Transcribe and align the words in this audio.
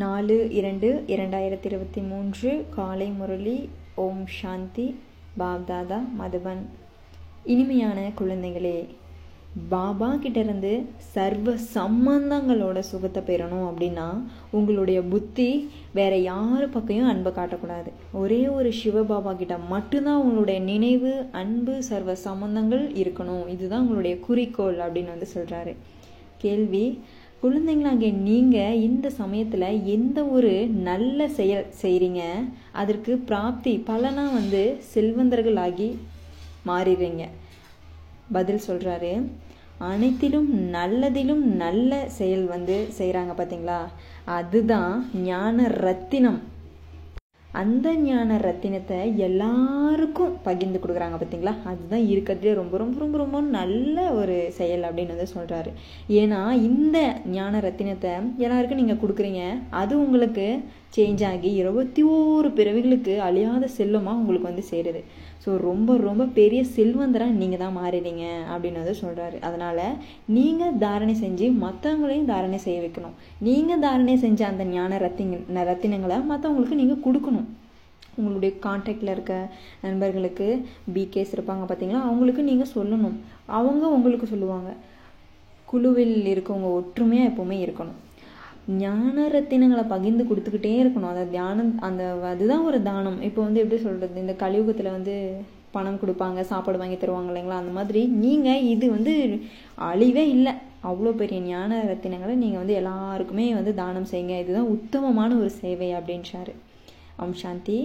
நாலு 0.00 0.50
இரண்டு 0.50 1.04
இரண்டாயிரத்தி 1.06 1.64
இருபத்தி 1.64 2.00
மூன்று 2.00 2.66
காலை 2.74 3.06
முரளி 3.06 3.68
ஓம் 3.94 4.26
சாந்தி 4.26 4.98
பாப்தாதா 5.38 5.98
மதுபன். 6.18 6.62
இனிமையான 7.44 8.10
குழந்தைகளே 8.18 8.84
பாபா 9.68 10.14
கிட்டேருந்து 10.14 10.84
சர்வ 10.98 11.54
சம்பந்தங்களோட 11.74 12.78
சுகத்தை 12.78 13.22
பெறணும் 13.22 13.66
அப்படின்னா 13.70 14.08
உங்களுடைய 14.50 15.02
புத்தி 15.02 15.70
வேற 15.92 16.16
யாரு 16.16 16.66
பக்கையும் 16.66 17.08
அன்பை 17.08 17.32
காட்டக்கூடாது. 17.32 17.90
ஒரே 18.12 18.48
ஒரு 18.48 18.72
சிவ 18.72 19.02
பாபா 19.02 19.32
கிட்ட 19.32 19.58
மட்டும்தான் 19.58 20.22
உங்களுடைய 20.22 20.60
நினைவு 20.60 21.26
அன்பு 21.32 21.82
சர்வ 21.82 22.14
சம்பந்தங்கள் 22.24 22.86
இருக்கணும். 23.02 23.48
இதுதான் 23.48 23.80
உங்களுடைய 23.80 24.18
குறிக்கோள் 24.20 24.76
அப்படின்னு 24.76 25.14
வந்து 25.14 25.28
சொல்கிறாரு 25.34 25.74
கேள்வி 26.38 27.02
குழந்தைங்களாங்க 27.42 28.06
நீங்கள் 28.28 28.78
இந்த 28.86 29.06
சமயத்தில் 29.20 29.82
எந்த 29.96 30.18
ஒரு 30.36 30.52
நல்ல 30.88 31.28
செயல் 31.38 31.66
செய்கிறீங்க 31.82 32.22
அதற்கு 32.80 33.12
பிராப்தி 33.30 33.72
பலனாக 33.88 34.36
வந்து 34.38 34.62
செல்வந்தர்களாகி 34.92 35.88
மாறிடுறீங்க. 36.70 37.24
பதில் 38.36 38.64
சொல்கிறாரு 38.68 39.12
அனைத்திலும் 39.90 40.50
நல்லதிலும் 40.76 41.44
நல்ல 41.62 41.92
செயல் 42.18 42.44
வந்து 42.54 42.76
செய்கிறாங்க 42.98 43.32
பார்த்தீங்களா 43.38 43.80
அதுதான் 44.38 44.92
ஞான 45.30 45.66
ரத்தினம். 45.84 46.40
அந்த 47.60 47.88
ஞான 48.06 48.38
ரத்தினத்தை 48.46 48.98
எல்லாருக்கும் 49.26 50.32
பகிர்ந்து 50.46 50.78
கொடுக்குறாங்க 50.82 51.16
பார்த்தீங்களா? 51.18 51.52
அதுதான் 51.70 52.04
இருக்கிறதுலே 52.12 52.52
ரொம்ப 52.60 52.74
ரொம்ப 52.82 52.96
ரொம்ப 53.04 53.16
ரொம்ப 53.22 53.40
நல்ல 53.58 53.96
ஒரு 54.20 54.36
செயல் 54.58 54.86
அப்படின்னு 54.88 55.14
வந்து 55.14 55.34
சொல்கிறாரு 55.36 55.70
ஏன்னா 56.20 56.40
இந்த 56.70 56.98
ஞான 57.36 57.60
ரத்தினத்தை 57.60 58.12
எல்லாருக்கும் 58.44 58.82
நீங்கள் 58.82 59.02
கொடுக்குறீங்க. 59.02 59.42
அது 59.82 59.94
உங்களுக்கு 60.04 60.46
சேஞ்ச் 60.96 61.22
ஆகி 61.30 61.50
இருபத்தி 61.62 62.02
ஓரு 62.16 62.48
பிறவிகளுக்கு 62.58 63.14
அழியாத 63.28 63.64
செல்வமாக 63.78 64.20
உங்களுக்கு 64.20 64.50
வந்து 64.50 64.64
சேருது. 64.70 65.00
ஸோ 65.42 65.50
ரொம்ப 65.66 65.96
ரொம்ப 66.06 66.24
பெரிய 66.38 66.60
செல்வந்தராக 66.76 67.36
நீங்கள் 67.40 67.60
தான் 67.62 67.76
மாறிடுங்க 67.80 68.24
அப்படின்னு 68.52 68.80
வந்து 68.82 68.94
சொல்கிறாரு 69.02 69.36
அதனால் 69.48 69.82
நீங்கள் 70.36 70.78
தாரணை 70.84 71.14
செஞ்சு 71.24 71.48
மற்றவங்களையும் 71.64 72.30
தாரணை 72.32 72.58
செய்ய 72.64 72.78
வைக்கணும். 72.84 73.18
நீங்கள் 73.48 73.82
தாரணை 73.84 74.16
செஞ்ச 74.24 74.40
அந்த 74.52 74.66
ஞான 74.72 74.98
ரத்தின 75.04 75.66
ரத்தினங்களை 75.70 76.18
மற்றவங்களுக்கு 76.32 76.80
நீங்கள் 76.82 77.04
கொடுக்கணும். 77.06 77.46
உங்களுடைய 78.18 78.52
காண்டாக்டில் 78.64 79.14
இருக்க 79.14 79.34
நண்பர்களுக்கு 79.84 80.48
பிகேஸ் 80.96 81.34
இருப்பாங்க 81.36 81.64
பார்த்தீங்களா 81.70 82.02
அவங்களுக்கு 82.08 82.42
நீங்கள் 82.50 82.72
சொல்லணும். 82.76 83.16
அவங்க 83.58 83.84
உங்களுக்கு 83.98 84.28
சொல்லுவாங்க. 84.32 84.72
குழுவில் 85.70 86.26
இருக்கவங்க 86.34 86.68
ஒற்றுமையாக 86.80 87.30
எப்போவுமே 87.32 87.58
இருக்கணும். 87.66 88.00
ஞான 88.68 89.26
ரத்தினங்களை 89.34 89.84
பகிர்ந்து 89.88 90.24
கொடுத்துக்கிட்டே 90.28 90.72
இருக்கணும். 90.82 91.12
அந்த 91.12 91.24
தியானம் 91.34 91.72
அந்த 91.88 92.04
அதுதான் 92.30 92.64
ஒரு 92.64 92.82
தானம். 92.82 93.18
இப்போ 93.28 93.40
வந்து 93.42 93.60
எப்படி 93.62 93.82
சொல்கிறது 93.82 94.24
இந்த 94.24 94.34
கலியுகத்தில் 94.42 94.96
வந்து 94.96 95.14
பணம் 95.74 96.00
கொடுப்பாங்க 96.02 96.40
சாப்பாடு 96.40 96.78
வாங்கி 96.80 96.96
தருவாங்க 96.96 97.30
இல்லைங்களா? 97.32 97.60
அந்த 97.62 97.72
மாதிரி 97.78 98.06
நீங்கள் 98.06 98.66
இது 98.74 98.86
வந்து 98.90 99.14
அழிவே 99.90 100.24
இல்லை. 100.36 100.52
அவ்வளோ 100.90 101.12
பெரிய 101.20 101.40
ஞான 101.40 101.78
ரத்தினங்களை 101.90 102.34
நீங்கள் 102.42 102.62
வந்து 102.62 102.74
எல்லாருக்குமே 102.80 103.46
வந்து 103.54 103.74
தானம் 103.74 104.10
செய்யுங்க. 104.12 104.36
இதுதான் 104.42 104.72
உத்தமமான 104.76 105.30
ஒரு 105.36 105.50
சேவை 105.50 105.90
அப்படின்றாரு. 105.92 106.54
ஓம் 107.24 107.38
சாந்தி. 107.42 107.78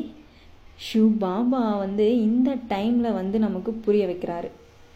ஷிவ் 0.88 1.12
பாபா 1.26 1.78
வந்து 1.78 2.22
இந்த 2.22 2.52
டைமில் 2.74 3.18
வந்து 3.20 3.40
நமக்கு 3.40 3.72
புரிய 3.86 4.06
வைக்கிறாரு. 4.08 4.50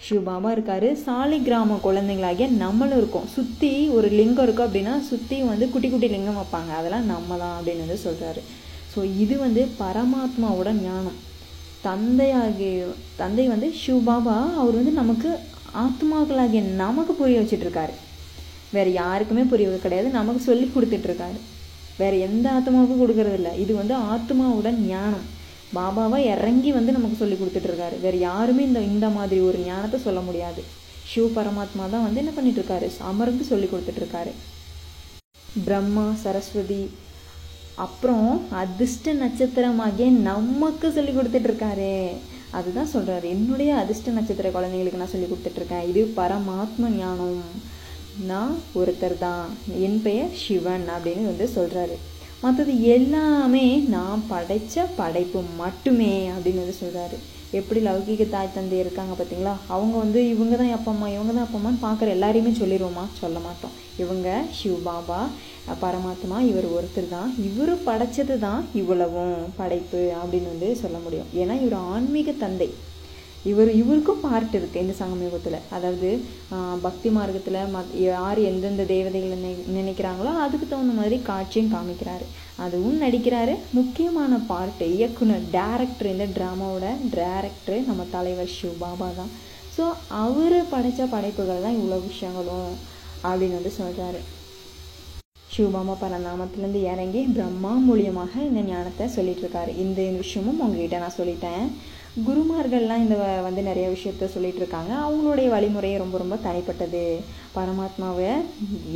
ஷிவ் 0.04 0.28
இருக்கார். 0.28 0.54
இருக்காரு 0.56 0.88
சாலை 1.06 1.38
கிராம 1.46 1.78
குழந்தைங்களாகிய 1.86 2.48
நம்மளும் 2.64 3.00
இருக்கோம். 3.02 3.28
சுற்றி 3.36 3.72
ஒரு 3.98 4.08
லிங்கம் 4.20 4.46
இருக்கும் 4.46 4.68
அப்படின்னா 4.68 4.94
சுற்றி 5.10 5.38
வந்து 5.52 5.66
குட்டி 5.74 5.90
குட்டி 5.90 6.08
லிங்கம் 6.16 6.40
வைப்பாங்க. 6.40 6.72
அதெல்லாம் 6.80 7.10
நம்ம 7.14 7.38
தான் 7.44 7.56
அப்படின்னு 7.58 7.86
வந்து 7.86 8.00
சொல்கிறாரு 8.08 8.42
ஸோ 8.92 9.02
இது 9.24 9.36
வந்து 9.46 9.62
பரமாத்மாவோட 9.82 10.70
ஞானம். 10.86 11.18
தந்தையாகிய 11.88 12.86
தந்தை 13.22 13.46
வந்து 13.54 13.68
சிவபாபா 13.82 14.38
அவர் 14.62 14.80
வந்து 14.80 14.94
நமக்கு 15.02 15.32
ஆத்மாக்களாகிய 15.84 16.62
நமக்கு 16.84 17.14
புரிய 17.22 17.40
வச்சிட்ருக்காரு 17.42 17.96
வேறு 18.76 18.92
யாருக்குமே 19.02 19.44
புரிய 19.52 19.78
கிடையாது. 19.86 20.08
நமக்கு 20.20 20.42
சொல்லி 20.50 20.66
கொடுத்துட்ருக்காரு 20.76 21.40
வேறு 22.02 22.16
எந்த 22.28 22.46
ஆத்மாவுக்கும் 22.58 23.02
கொடுக்கறதில்ல. 23.02 23.52
இது 23.64 23.74
வந்து 23.82 23.96
ஆத்மாவோட 24.14 24.70
ஞானம். 24.94 25.26
பாபாவா 25.78 26.18
இறங்கி 26.34 26.72
வந்து 26.78 26.96
நமக்கு 26.98 27.22
சொல்லி 27.22 27.38
கொடுத்துட்டு 27.40 27.70
இருக்காரு 27.72 27.96
வேற 28.06 28.16
யாருமே 28.30 28.64
இந்த 28.70 28.82
இந்த 28.92 29.08
மாதிரி 29.18 29.40
ஒரு 29.50 29.60
ஞானத்தை 29.70 30.00
சொல்ல 30.08 30.20
முடியாது. 30.28 30.64
சிவ 31.12 31.26
பரமாத்மா 31.38 31.84
தான் 31.94 32.06
வந்து 32.06 32.22
என்ன 32.24 32.32
பண்ணிட்டு 32.36 32.62
இருக்காரு 32.62 32.88
அமர்ந்து 33.10 33.44
சொல்லி 33.50 33.68
கொடுத்துட்டு 33.72 34.02
இருக்காரு 34.04 34.32
பிரம்மா 35.66 36.06
சரஸ்வதி 36.24 36.84
அப்புறம் 37.86 38.30
அதிர்ஷ்ட 38.62 39.14
நட்சத்திரமாகிய 39.22 40.08
நமக்கு 40.30 40.88
சொல்லி 40.98 41.12
கொடுத்துட்டு 41.16 41.50
இருக்காரு 41.50 41.94
அதுதான் 42.58 42.92
சொல்கிறாரு 42.94 43.26
என்னுடைய 43.36 43.72
அதிர்ஷ்ட 43.82 44.12
நட்சத்திர 44.18 44.50
குழந்தைங்களுக்கு 44.50 45.02
நான் 45.02 45.14
சொல்லி 45.14 45.28
கொடுத்துட்ருக்கேன். 45.30 45.88
இது 45.92 46.02
பரமாத்ம 46.20 46.92
ஞானம். 46.98 47.42
நான் 48.30 48.54
ஒருத்தர் 48.80 49.16
தான். 49.24 49.48
என் 49.86 49.98
பெயர் 50.06 50.36
சிவன் 50.44 50.86
அப்படின்னு 50.96 51.24
வந்து 51.32 51.48
சொல்கிறாரு 51.56 51.96
மற்றது 52.46 52.74
எல்லாமே 52.96 53.68
நான் 53.96 54.28
படைத்த 54.34 54.84
படைப்பு 55.00 55.40
மட்டுமே 55.62 56.14
அப்படின்னு 56.34 56.64
வந்து 56.64 56.82
சொல்கிறாரு 56.84 57.18
எப்படி 57.58 57.80
லௌகிக 57.86 58.24
தாய் 58.30 58.56
தந்தை 58.56 58.78
இருக்காங்க 58.84 59.14
பார்த்தீங்களா 59.14 59.54
அவங்க 59.76 59.96
வந்து 60.04 60.20
இவங்க 60.34 60.54
தான் 60.62 60.72
அப்பா 60.78 60.92
அம்மா 60.94 61.08
இவங்க 61.16 61.32
தான் 61.34 61.46
அப்பா 61.46 61.58
அம்மான்னு 61.60 61.84
பார்க்குற 61.86 62.08
எல்லாரையுமே 62.16 62.52
சொல்லிடுவோமா 62.62 63.04
சொல்ல 63.20 63.38
மாட்டோம். 63.46 63.76
இவங்க 64.04 64.28
ஷிவ் 64.58 64.80
பாபா 64.88 65.20
பரமாத்மா 65.84 66.38
இவர் 66.50 66.68
ஒருத்தர் 66.78 67.14
தான். 67.14 67.30
இவர் 67.48 67.74
படைச்சது 67.88 68.36
தான் 68.48 68.62
இவ்வளவும் 68.82 69.38
படைப்பு 69.60 70.02
அப்படின்னு 70.22 70.52
வந்து 70.54 70.70
சொல்ல 70.82 70.98
முடியும். 71.06 71.32
ஏன்னா 71.42 71.56
இவர் 71.62 71.78
ஆன்மீக 71.94 72.34
தந்தை. 72.44 72.70
இவர் 73.50 73.70
இவருக்கும் 73.80 74.24
பார்ட் 74.26 74.56
இருக்குது 74.60 74.84
இந்த 74.84 74.94
சங்கமயுகத்தில் 75.00 75.58
அதாவது 75.76 76.10
பக்தி 76.86 77.10
மார்க்கத்தில் 77.18 77.60
மத் 77.76 77.92
யார் 78.06 78.40
எந்தெந்த 78.52 78.84
தேவதைகளை 78.94 79.38
நினை 79.42 79.52
நினைக்கிறாங்களோ 79.78 80.32
அதுக்கு 80.44 80.66
தகுந்த 80.68 80.94
மாதிரி 81.00 81.18
காட்சியும் 81.30 81.74
காமிக்கிறாரு. 81.76 82.26
அதுவும் 82.66 83.02
நடிக்கிறாரு. 83.06 83.56
முக்கியமான 83.80 84.40
பார்ட்டு 84.52 84.86
இயக்குனர் 84.96 85.46
டேரக்டர் 85.58 86.12
இந்த 86.14 86.28
ட்ராமாவோட 86.38 86.88
டேரக்டர் 87.18 87.82
நம்ம 87.90 88.06
தலைவர் 88.16 88.56
ஷிவ் 88.58 88.80
பாபா 88.86 89.10
தான். 89.20 89.32
ஸோ 89.76 89.86
அவர் 90.24 90.58
படைத்த 90.74 91.06
படைப்புகள் 91.14 91.64
தான் 91.66 91.78
இவ்வளோ 91.80 92.00
விஷயங்களும் 92.10 92.74
அப்படின்னு 93.28 93.60
வந்து 93.60 93.74
சொல்கிறாரு 93.82 94.22
சிவபாமா 95.54 95.94
பரநாமத்திலேருந்து 96.00 96.80
இறங்கி 96.92 97.22
பிரம்மா 97.36 97.74
மூலியமாக 97.88 98.34
இந்த 98.48 98.62
ஞானத்தை 98.70 99.06
சொல்லிட்டு 99.18 99.44
இருக்காரு. 99.44 99.72
இந்த 99.84 100.00
விஷயமும் 100.22 100.62
உங்ககிட்ட 100.64 100.98
நான் 101.04 101.20
சொல்லிட்டேன். 101.20 101.66
குருமார்கள்லாம் 102.24 103.02
இந்த 103.06 103.16
வந்து 103.44 103.62
நிறைய 103.62 103.90
விஷயத்த 103.90 104.26
சொல்லிட்டு 104.26 104.58
இருக்காங்க 104.58 104.92
அவங்களுடைய 105.06 105.48
வழிமுறையை 105.54 105.98
ரொம்ப 105.98 106.18
ரொம்ப 106.18 106.36
தனிப்பட்டது. 106.36 107.02
பரமாத்மாவை 107.56 108.30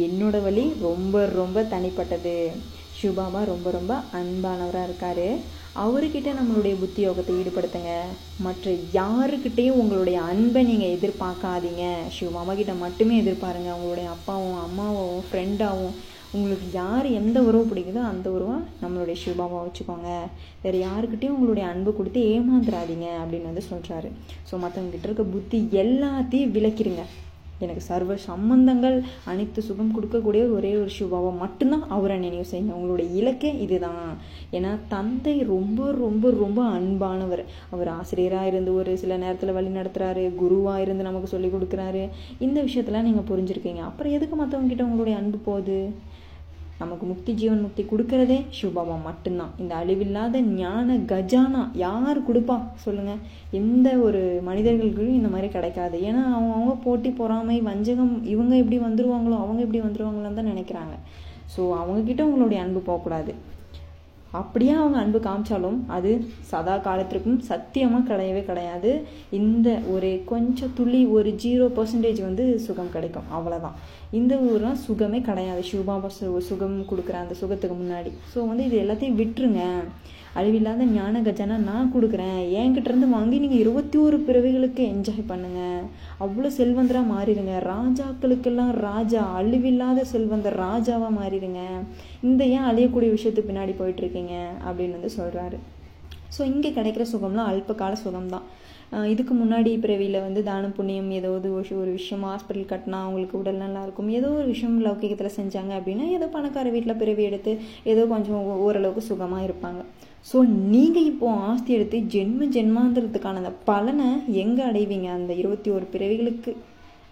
என்னோட 0.05 0.41
வழி 0.41 0.73
ரொம்ப 0.81 1.25
ரொம்ப 1.25 1.61
தனிப்பட்டது. 1.73 2.35
சிவபாபா 2.99 3.41
ரொம்ப 3.45 3.71
ரொம்ப 3.71 3.93
அன்பானவராக 4.19 4.83
இருக்கார். 4.83 5.27
அவர்கிட்ட 5.83 6.29
நம்மளுடைய 6.39 6.75
புத்தி 6.79 7.07
யோகத்தை 7.07 7.33
ஈடுபடுத்துங்க. 7.41 7.91
மற்ற 8.45 8.71
யாருக்கிட்டேயும் 8.71 9.79
உங்களுடைய 9.81 10.21
அன்பை 10.21 10.63
நீங்கள் 10.63 10.95
எதிர்பார்க்காதீங்க. 10.95 11.83
சிவபாபா 12.19 12.55
கிட்ட 12.55 12.73
மட்டுமே 12.73 13.21
எதிர்பாருங்க. 13.21 13.73
உங்களுடைய 13.79 14.09
அப்பாவும் 14.09 14.59
அம்மாவும் 14.59 15.23
ஃப்ரெண்டாகவும் 15.27 15.97
உங்களுக்கு 16.37 16.67
யார் 16.71 17.07
எந்த 17.19 17.37
உறவு 17.41 17.63
பிடிக்குதோ 17.69 18.01
அந்த 18.09 18.27
உறவை 18.35 18.57
நம்மளுடைய 18.81 19.15
சிவபாபா 19.21 19.59
வச்சுக்கோங்க. 19.63 20.09
வேறு 20.63 20.77
யாருக்கிட்டையும் 20.87 21.37
உங்களுடைய 21.37 21.65
அன்பு 21.69 21.91
கொடுத்து 21.99 22.21
ஏமாந்துடாதீங்க 22.35 23.07
அப்படின்னு 23.21 23.49
வந்து 23.51 23.63
சொல்கிறாரு 23.71 24.11
ஸோ 24.49 24.59
மற்றவங்ககிட்ட 24.63 25.09
இருக்க 25.09 25.25
புத்தி 25.35 25.59
எல்லாத்தையும் 25.83 26.53
விளக்கிடுங்க 26.57 27.05
எனக்கு 27.63 27.81
சர்வ 27.87 28.15
சம்பந்தங்கள் 28.27 28.97
அனைத்து 29.31 29.59
சுகம் 29.61 29.95
கொடுக்கக்கூடிய 29.95 30.43
ஒரே 30.57 30.69
ஒரு 30.81 30.91
சிவபாபா 30.97 31.31
மட்டும்தான் 31.41 31.83
அவரை 31.95 32.17
நினைவு 32.17 32.45
செய்யுங்க. 32.51 32.75
உங்களுடைய 32.77 33.07
இலக்கே 33.19 33.51
இதுதான். 33.65 34.05
ஏன்னா 34.57 34.71
தந்தை 34.93 35.33
ரொம்ப 35.53 35.89
ரொம்ப 36.03 36.31
ரொம்ப 36.43 36.59
அன்பானவர். 36.77 37.43
அவர் 37.73 37.89
ஆசிரியராக 37.97 38.51
இருந்து 38.51 38.73
ஒரு 38.73 38.93
சில 39.01 39.17
நேரத்தில் 39.23 39.55
வழி 39.57 39.71
நடத்துகிறாரு 39.79 40.23
குருவாக 40.35 40.85
இருந்து 40.85 41.07
நமக்கு 41.09 41.33
சொல்லி 41.33 41.49
கொடுக்குறாரு. 41.55 42.03
இந்த 42.47 42.57
விஷயத்தெல்லாம் 42.61 43.09
நீங்கள் 43.09 43.29
புரிஞ்சுருக்கீங்க. 43.31 43.83
அப்புறம் 43.89 44.15
எதுக்கு 44.19 44.37
மற்றவங்ககிட்ட 44.43 44.87
உங்களுடைய 44.89 45.17
அன்பு 45.21 45.39
போகுது? 45.49 45.79
நமக்கு 46.81 47.05
முக்தி 47.11 47.31
ஜீவன் 47.39 47.63
முக்தி 47.65 47.83
கொடுக்கறதே 47.83 48.37
சிவபாபா 48.57 48.95
மட்டும்தான். 49.07 49.53
இந்த 49.61 49.73
அழிவில்லாத 49.81 50.41
ஞான 50.59 50.95
கஜானா 51.11 51.61
யார் 51.85 52.19
கொடுப்பா? 52.27 52.57
சொல்லுங்க. 52.85 53.13
எந்த 53.59 53.89
ஒரு 54.07 54.21
மனிதர்களுக்கும் 54.49 55.17
இந்த 55.19 55.31
மாதிரி 55.33 55.49
கிடைக்காது. 55.55 55.97
ஏன்னா 56.09 56.23
அவங்க 56.35 56.53
அவங்க 56.57 56.75
போட்டி 56.87 57.11
பொறாமை 57.21 57.57
வஞ்சகம் 57.69 58.15
இவங்க 58.33 58.55
எப்படி 58.63 58.79
வந்துருவாங்களோ 58.87 59.39
அவங்க 59.45 59.61
எப்படி 59.65 59.81
வந்துருவாங்களோன்னு 59.87 60.39
தான் 60.41 60.51
நினைக்கிறாங்க. 60.53 60.95
ஸோ 61.55 61.61
அவங்கக்கிட்ட 61.81 62.21
உங்களுடைய 62.29 62.59
அன்பு 62.63 62.81
போகக்கூடாது. 62.89 63.33
அப்படியே 64.31 64.71
அவங்க 64.71 64.97
அன்பு 65.01 65.19
காமிச்சாலும் 65.19 65.77
அது 65.87 66.11
சதா 66.49 66.75
காலத்திற்கும் 66.77 67.39
சத்தியமாக 67.49 68.07
கிடையவே 68.09 68.41
கிடையாது. 68.45 68.91
இந்த 69.39 69.69
ஒரு 69.93 70.21
கொஞ்சம் 70.25 70.73
துளி 70.75 71.05
ஒரு 71.05 71.31
ஜீரோ 71.43 71.67
பர்சன்டேஜ் 71.77 72.21
வந்து 72.27 72.59
சுகம் 72.59 72.93
கிடைக்கும். 72.95 73.29
அவ்வளோதான் 73.37 73.79
இந்த 74.19 74.35
ஊர்லாம் 74.35 74.79
சுகமே 74.85 75.21
கிடையாது. 75.21 75.63
சிவபாபா 75.71 76.11
சு 76.19 76.37
சுகம் 76.49 76.77
கொடுக்குற 76.91 77.17
அந்த 77.23 77.35
சுகத்துக்கு 77.41 77.77
முன்னாடி. 77.83 78.13
ஸோ 78.33 78.47
வந்து 78.47 78.65
இது 78.65 78.77
எல்லாத்தையும் 78.83 79.19
விட்டுருங்க. 79.21 79.63
அழிவில்லாத 80.39 80.85
ஞான 80.97 81.21
கஜானா 81.27 81.57
நான் 81.69 81.91
கொடுக்குறேன். 81.95 82.39
என்கிட்ட 82.61 82.91
இருந்து 82.91 83.09
வாங்கி 83.15 83.39
நீங்கள் 83.43 83.61
இருபத்தி 83.63 83.97
ஒரு 84.05 84.19
பிறவிகளுக்கு 84.27 84.83
என்ஜாய் 84.93 85.29
பண்ணுங்க. 85.31 85.61
அவ்வளோ 86.25 86.51
செல்வந்தராக 86.59 87.11
மாறிடுங்க. 87.15 87.55
ராஜாக்களுக்கெல்லாம் 87.73 88.73
ராஜா 88.87 89.23
அழிவில்லாத 89.39 90.05
செல்வந்தர் 90.13 90.61
ராஜாவாக 90.67 91.17
மாறிடுங்க. 91.19 91.61
இந்த 92.29 92.41
ஏன் 92.55 92.69
அழியக்கூடிய 92.71 93.11
விஷயத்துக்கு 93.17 93.51
பின்னாடி 93.51 93.75
போயிட்டுருக்கீங்க? 93.81 94.35
அப்படின்னு 94.67 94.97
வந்து 94.99 95.17
சொல்கிறாரு 95.19 95.59
ஸோ 96.35 96.41
இங்கே 96.53 96.69
கிடைக்கிற 96.75 97.03
சுகம்லாம் 97.11 97.47
அல்பகால 97.51 97.93
சுகம்தான். 98.03 98.47
இதுக்கு 99.11 99.33
முன்னாடி 99.39 99.71
பிறவியில் 99.83 100.17
வந்து 100.25 100.41
தான 100.47 100.69
புண்ணியம் 100.77 101.09
ஏதாவது 101.17 101.47
ஒரு 101.57 101.73
ஒரு 101.81 101.91
விஷயம் 101.97 102.23
ஹாஸ்பிட்டல் 102.29 102.69
கட்டினா 102.71 102.99
அவங்களுக்கு 103.05 103.35
உடல் 103.41 103.59
நல்லா 103.63 103.81
இருக்கும். 103.85 104.09
ஏதோ 104.19 104.29
ஒரு 104.37 104.47
விஷயம் 104.53 104.77
லௌகிகத்தில் 104.85 105.35
செஞ்சாங்க 105.39 105.73
அப்படின்னா 105.79 106.05
ஏதோ 106.17 106.27
பணக்கார 106.35 106.69
வீட்டில் 106.75 106.99
பிறவி 107.01 107.23
எடுத்து 107.29 107.51
ஏதோ 107.93 108.03
கொஞ்சம் 108.13 108.47
ஓரளவுக்கு 108.67 109.03
சுகமாக 109.09 109.47
இருப்பாங்க. 109.47 109.81
ஸோ 110.27 110.37
நீங்கள் 110.73 111.07
இப்போது 111.11 111.41
ஆஸ்தி 111.49 111.71
எடுத்து 111.77 111.97
ஜென்ம 112.15 112.47
ஜென்மாந்திரத்துக்கான 112.55 113.41
அந்த 113.41 113.53
பலனை 113.69 114.07
எங்கே 114.43 114.63
அடைவீங்க? 114.69 115.07
அந்த 115.19 115.31
இருபத்தி 115.41 115.69
ஒரு 115.77 115.85
பிறவிகளுக்கு 115.93 116.51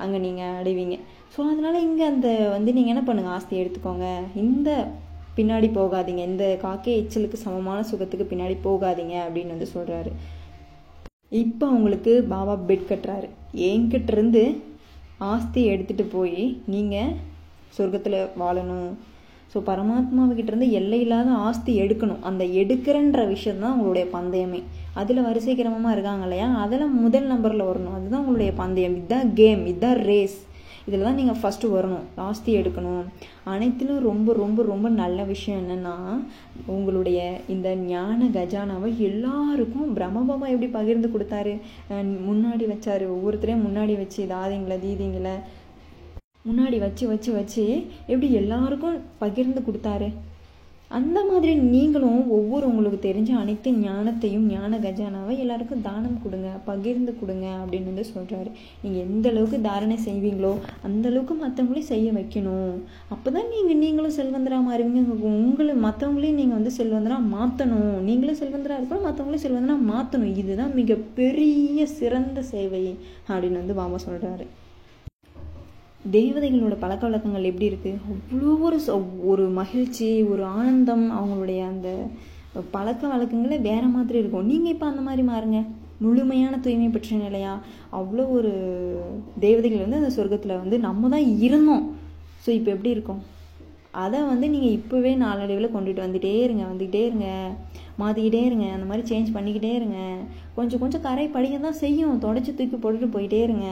அங்கே 0.03 0.17
நீங்கள் 0.25 0.57
அடைவீங்க. 0.59 0.95
ஸோ 1.33 1.39
அதனால் 1.51 1.85
இங்கே 1.87 2.05
அந்த 2.13 2.27
வந்து 2.55 2.71
நீங்கள் 2.77 2.93
என்ன 2.93 3.03
பண்ணுங்கள் 3.07 3.35
ஆஸ்தியை 3.37 3.61
எடுத்துக்கோங்க. 3.63 4.07
இந்த 4.43 4.69
பின்னாடி 5.37 5.67
போகாதீங்க. 5.79 6.21
இந்த 6.31 6.45
காக்கே 6.65 6.93
எச்சலுக்கு 7.01 7.37
சமமான 7.45 7.79
சுகத்துக்கு 7.91 8.31
பின்னாடி 8.31 8.57
போகாதீங்க 8.67 9.15
அப்படின்னு 9.25 9.55
வந்து 9.55 9.73
சொல்கிறாரு 9.75 10.11
இப்போ 11.41 11.63
அவங்களுக்கு 11.71 12.11
பாபா 12.33 12.53
பெட் 12.69 12.89
கட்டுறாரு. 12.91 13.27
என்கிட்ட 13.69 14.11
இருந்து 14.15 14.43
ஆஸ்தி 15.31 15.61
எடுத்துகிட்டு 15.73 16.05
போய் 16.17 16.43
நீங்கள் 16.73 17.13
சொர்க்கத்தில் 17.77 18.19
வாழணும். 18.41 18.91
ஸோ 19.51 19.57
பரமாத்மாவுக்கிட்ட 19.69 20.51
இருந்து 20.51 20.69
எல்லை 20.79 20.99
இல்லாத 21.05 21.29
ஆஸ்தி 21.47 21.73
எடுக்கணும். 21.83 22.23
அந்த 22.29 22.43
எடுக்கிறன்ற 22.61 23.21
விஷயம் 23.33 23.61
தான் 23.63 23.75
உங்களுடைய 23.77 24.07
பந்தயமே. 24.17 24.61
அதில் 25.01 25.25
வரிசை 25.27 25.53
கிரமமாக 25.59 25.95
இருக்காங்க 25.95 26.25
இல்லையா? 26.27 26.49
அதில் 26.65 26.97
முதல் 27.03 27.31
நம்பரில் 27.33 27.69
வரணும். 27.69 27.95
அதுதான் 27.99 28.23
உங்களுடைய 28.23 28.53
பந்தயம். 28.61 28.97
இதுதான் 28.99 29.31
கேம் 29.39 29.63
இதுதான் 29.71 29.99
ரேஸ் 30.09 30.37
இதில் 30.89 31.05
தான் 31.05 31.17
நீங்கள் 31.19 31.39
ஃபஸ்ட்டு 31.39 31.71
வரணும். 31.75 32.03
ஆஸ்தி 32.25 32.51
எடுக்கணும். 32.59 33.05
அனைத்திலும் 33.53 34.05
ரொம்ப 34.09 34.33
ரொம்ப 34.41 34.59
ரொம்ப 34.69 34.87
நல்ல 34.99 35.19
விஷயம் 35.31 35.59
என்னென்னா 35.63 35.95
உங்களுடைய 36.75 37.19
இந்த 37.53 37.69
ஞான 37.89 38.29
கஜானாவை 38.35 38.89
எல்லாருக்கும் 39.09 39.89
பிரம்மபாமா 39.97 40.45
எப்படி 40.53 40.69
பகிர்ந்து 40.77 41.09
கொடுத்தாரு? 41.15 41.53
முன்னாடி 42.29 42.65
வச்சார். 42.73 43.05
ஒவ்வொருத்தரையும் 43.15 43.65
முன்னாடி 43.67 43.95
வச்சு 44.03 44.21
தாதிங்களை 44.35 44.77
தீதிங்களை. 44.85 45.35
முன்னாடி 46.47 46.79
வச்சு 46.85 47.05
வச்சு 47.13 47.31
வச்சு 47.39 47.65
எப்படி 48.11 48.29
எல்லாருக்கும் 48.43 49.03
பகிர்ந்து 49.23 49.61
கொடுத்தாரு. 49.67 50.09
அந்த 50.97 51.19
மாதிரி 51.29 51.53
நீங்களும் 51.71 52.19
ஒவ்வொரு 52.35 52.65
உங்களுக்கு 52.69 52.99
தெரிஞ்ச 53.05 53.31
அனைத்து 53.39 53.69
ஞானத்தையும் 53.85 54.45
ஞான 54.51 54.77
கஜானாவை 54.83 55.33
எல்லாருக்கும் 55.43 55.81
தானம் 55.87 56.21
கொடுங்க 56.25 56.49
பகிர்ந்து 56.67 57.11
கொடுங்க 57.21 57.47
அப்படின்னு 57.61 57.91
வந்து 57.91 58.05
சொல்கிறாரு 58.11 58.51
நீங்கள் 58.83 59.03
எந்த 59.07 59.25
அளவுக்கு 59.31 59.57
தாரணை 59.65 59.97
செய்வீங்களோ 60.05 60.51
அந்த 60.89 61.05
அளவுக்கு 61.09 61.35
மற்றவங்களையும் 61.41 61.89
செய்ய 61.89 62.11
வைக்கணும். 62.17 62.77
அப்போ 63.15 63.31
தான் 63.37 63.51
நீங்கள் 63.55 63.81
நீங்களும் 63.83 64.15
செல்வந்தராக 64.19 64.65
மாறுவீங்க. 64.69 65.17
உங்களை 65.33 65.75
மற்றவங்களையும் 65.87 66.39
நீங்கள் 66.41 66.59
வந்து 66.59 66.73
செல்வந்தராக 66.79 67.31
மாற்றணும் 67.35 67.91
நீங்களும் 68.07 68.39
செல்வந்தராக 68.43 68.79
இருக்கணும் 68.81 69.07
மற்றவங்களையும் 69.09 69.45
செல்வந்தராக 69.47 69.89
மாற்றணும் 69.93 70.37
இதுதான் 70.43 70.73
மிகப்பெரிய 70.79 71.87
சிறந்த 71.99 72.45
சேவை 72.53 72.85
அப்படின்னு 73.31 73.61
வந்து 73.63 73.77
பாபா 73.81 73.99
சொல்கிறாரு 74.07 74.47
தேவதைகளோட 76.05 76.75
பழக்க 76.81 77.03
வழக்கங்கள் 77.07 77.47
எப்படி 77.49 77.69
இருக்குது 77.69 77.99
அவ்வளோ 78.09 78.51
ஒரு 78.67 78.77
ஒரு 79.31 79.45
மகிழ்ச்சி 79.59 80.07
ஒரு 80.33 80.43
ஆனந்தம் 80.57 81.05
அவங்களுடைய 81.19 81.61
அந்த 81.71 81.89
பழக்க 82.75 83.01
வழக்கங்களே 83.13 83.57
வேறு 83.69 83.87
மாதிரி 83.95 84.17
இருக்கும். 84.21 84.47
நீங்கள் 84.51 84.73
இப்போ 84.73 84.85
அந்த 84.91 85.01
மாதிரி 85.07 85.23
மாறுங்க. 85.31 85.59
முழுமையான 86.05 86.55
தூய்மை 86.65 86.87
பெற்ற 86.93 87.17
நிலையா? 87.25 87.53
அவ்வளோ 87.99 88.23
ஒரு 88.37 88.51
தேவதைகள் 89.45 89.83
வந்து 89.85 90.01
அந்த 90.01 90.11
சொர்க்கத்தில் 90.17 90.59
வந்து 90.61 90.77
நம்ம 90.87 91.09
தான் 91.15 91.27
இருந்தோம். 91.47 91.85
ஸோ 92.43 92.49
இப்போ 92.57 92.69
எப்படி 92.75 92.93
இருக்கோம்? 92.95 93.21
அதை 94.03 94.19
வந்து 94.31 94.47
நீங்கள் 94.53 94.75
இப்போவே 94.77 95.11
நாளடைவில் 95.23 95.73
கொண்டுட்டு 95.75 96.05
வந்துகிட்டே 96.05 96.33
இருங்க 96.45 96.63
வந்துக்கிட்டே 96.69 97.01
இருங்க. 97.09 97.29
மாற்றிக்கிட்டே 98.01 98.41
இருங்க 98.47 98.65
அந்த 98.73 98.87
மாதிரி 98.89 99.03
சேஞ்ச் 99.11 99.29
பண்ணிக்கிட்டே 99.35 99.71
இருங்க. 99.77 99.99
கொஞ்சம் 100.57 100.81
கொஞ்சம் 100.81 101.03
கரை 101.05 101.25
படிக்க 101.35 101.55
தான் 101.65 101.79
செய்யும். 101.83 102.19
தொடச்சி 102.25 102.51
தூக்கி 102.57 102.77
போட்டுட்டு 102.83 103.07
போயிட்டே 103.15 103.39
இருங்க. 103.47 103.67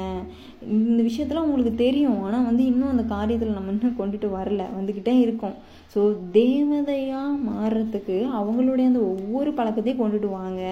இந்த 0.78 1.00
விஷயத்தெல்லாம் 1.10 1.48
உங்களுக்கு 1.50 1.74
தெரியும். 1.86 2.20
ஆனால் 2.28 2.48
வந்து 2.50 2.64
இன்னும் 2.72 2.94
அந்த 2.94 3.06
காரியத்தில் 3.16 3.58
நம்ம 3.58 3.74
இன்னும் 3.76 4.00
கொண்டுட்டு 4.02 4.30
வரல. 4.38 4.64
வந்துக்கிட்டே 4.78 5.16
இருக்கோம். 5.26 5.56
ஸோ 5.96 6.02
தேவதையாக 6.40 7.34
மாறுறதுக்கு 7.50 8.18
அவங்களுடைய 8.40 8.86
அந்த 8.92 9.04
ஒவ்வொரு 9.14 9.52
பழக்கத்தையும் 9.60 10.02
கொண்டுட்டு 10.04 10.32
வாங்க 10.40 10.64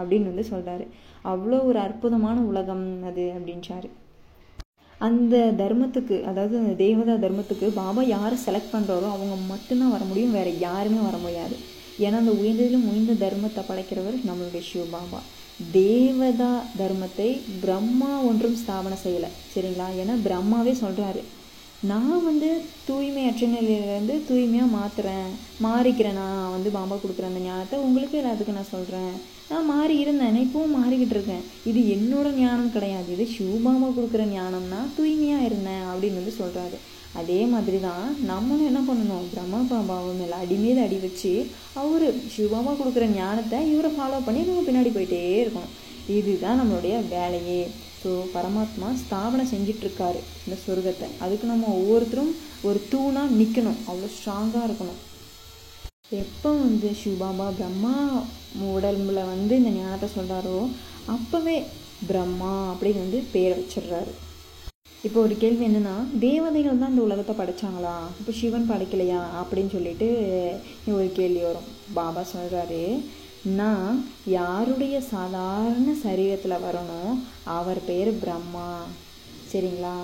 அப்படின்னு 0.00 0.30
வந்து 0.32 0.46
சொல்கிறாரு 0.52 0.86
அவ்வளோ 1.32 1.58
ஒரு 1.70 1.78
அற்புதமான 1.86 2.36
உலகம் 2.50 2.86
அது 3.08 3.24
அப்படின்ச்சாரு 3.38 3.90
அந்த 5.06 5.36
தர்மத்துக்கு 5.60 6.16
அதாவது 6.30 6.54
அந்த 6.60 6.72
தேவதா 6.84 7.14
தர்மத்துக்கு 7.24 7.66
பாபா 7.80 8.02
யாரை 8.14 8.36
செலக்ட் 8.46 8.72
பண்ணுறாரோ 8.74 9.08
அவங்க 9.16 9.36
மட்டும்தான் 9.52 9.94
வர 9.96 10.04
முடியும் 10.10 10.36
வேறு 10.38 10.52
யாருமே 10.66 11.00
வர 11.08 11.16
முடியாது. 11.24 11.56
ஏன்னா 12.04 12.18
அந்த 12.22 12.34
உயர்ந்ததிலும் 12.40 12.88
உயர்ந்த 12.90 13.14
தர்மத்தை 13.24 13.62
படைக்கிறவர் 13.70 14.16
நம்மளுடைய 14.28 14.62
சிவ 14.70 14.84
பாபா. 14.96 15.20
தேவதா 15.78 16.52
தர்மத்தை 16.80 17.28
பிரம்மா 17.62 18.12
ஒன்றும் 18.28 18.58
ஸ்தாபனம் 18.60 19.04
செய்யலை 19.06 19.30
சரிங்களா? 19.54 19.88
ஏன்னா 20.02 20.14
பிரம்மாவே 20.26 20.74
சொல்கிறாரு 20.84 21.22
நான் 21.90 22.24
வந்து 22.28 22.48
தூய்மை 22.86 23.22
நிலையிலேருந்து 23.56 24.14
தூய்மையாக 24.28 24.74
மாற்றுறேன் 24.78 25.28
மாறிக்கிறேன். 25.66 26.18
நான் 26.22 26.54
வந்து 26.54 26.70
பாபா 26.78 26.96
கொடுக்குற 27.02 27.28
அந்த 27.30 27.42
ஞானத்தை 27.48 27.78
உங்களுக்கு 27.86 28.16
எல்லாத்துக்கும் 28.22 28.58
நான் 28.60 28.74
சொல்கிறேன் 28.76 29.12
நான் 29.50 29.68
மாறி 29.70 29.94
இருந்தேன். 30.02 30.36
இப்பவும் 30.44 30.76
மாறிக்கிட்டு 30.78 31.14
இருக்கேன். 31.16 31.44
இது 31.70 31.80
என்னோட 31.94 32.28
ஞானம் 32.40 32.74
கிடையாது. 32.76 33.08
இது 33.16 33.24
சிவபாமா 33.36 33.88
கொடுக்குற 33.96 34.24
ஞானம்னா 34.36 34.80
தூய்மையாக 34.96 35.46
இருந்தேன் 35.48 35.84
அப்படின்னு 35.92 36.20
வந்து 36.20 36.34
சொல்கிறாரு 36.40 36.78
அதே 37.20 37.38
மாதிரி 37.52 37.78
தான் 37.86 38.04
நம்மளும் 38.30 38.68
என்ன 38.70 38.80
பண்ணணும்? 38.88 39.26
பிரம்மா 39.32 39.60
பாபாவை 39.70 40.12
மேலே 40.20 40.36
அடி 40.42 40.56
மீது 40.64 40.80
அடி 40.84 40.98
வச்சு 41.04 41.32
அவர் 41.82 42.06
சிவபாமா 42.34 42.72
கொடுக்குற 42.80 43.06
ஞானத்தை 43.16 43.60
இவரை 43.72 43.90
ஃபாலோ 43.96 44.20
பண்ணி 44.26 44.42
நம்ம 44.50 44.64
பின்னாடி 44.68 44.92
போயிட்டே 44.96 45.20
இருக்கணும். 45.42 45.74
இதுதான் 46.18 46.60
நம்மளுடைய 46.60 46.94
வேலையே. 47.14 47.60
ஸோ 48.02 48.10
பரமாத்மா 48.36 48.88
ஸ்தாபனம் 49.02 49.52
செஞ்சிட்ருக்காரு 49.54 50.20
இந்த 50.44 50.56
சொர்க்கத்தை. 50.66 51.08
அதுக்கு 51.24 51.46
நம்ம 51.52 51.66
ஒவ்வொருத்தரும் 51.80 52.32
ஒரு 52.68 52.78
தூணாக 52.92 53.36
நிற்கணும் 53.40 53.80
அவ்வளோ 53.90 54.08
ஸ்ட்ராங்காக 54.16 54.66
இருக்கணும். 54.68 55.00
எப்போ 56.18 56.50
வந்து 56.62 56.88
சிவபாபா 57.00 57.44
பிரம்மா 57.56 57.96
உடம்புல 58.76 59.20
வந்து 59.32 59.52
இந்த 59.58 59.70
ஞானத்தை 59.74 60.08
சொல்கிறாரோ 60.14 60.56
அப்போவே 61.14 61.54
பிரம்மா 62.08 62.54
அப்படின்னு 62.70 63.02
வந்து 63.04 63.18
பேர் 63.34 63.54
வச்சிடுறாரு. 63.58 64.12
இப்போ 65.06 65.18
ஒரு 65.26 65.34
கேள்வி 65.42 65.64
என்னென்னா 65.66 65.94
தேவதைகள் 66.24 66.80
தான் 66.80 66.92
இந்த 66.92 67.04
உலகத்தை 67.08 67.34
படைச்சாங்களா? 67.40 67.94
இப்போ 68.20 68.32
சிவன் 68.40 68.66
படைக்கலையா? 68.70 69.20
அப்படின்னு 69.42 69.72
சொல்லிட்டு 69.76 70.08
ஒரு 70.96 71.06
கேள்வி 71.18 71.42
வரும். 71.48 71.70
பாபா 71.98 72.24
சொல்கிறாரு 72.32 72.82
நான் 73.60 74.02
யாருடைய 74.38 74.96
சாதாரண 75.12 75.94
சரீரத்தில் 76.04 76.64
வரணும் 76.66 77.14
அவர் 77.58 77.82
பேர் 77.90 78.12
பிரம்மா. 78.24 78.68
சரிங்களா? 79.52 79.96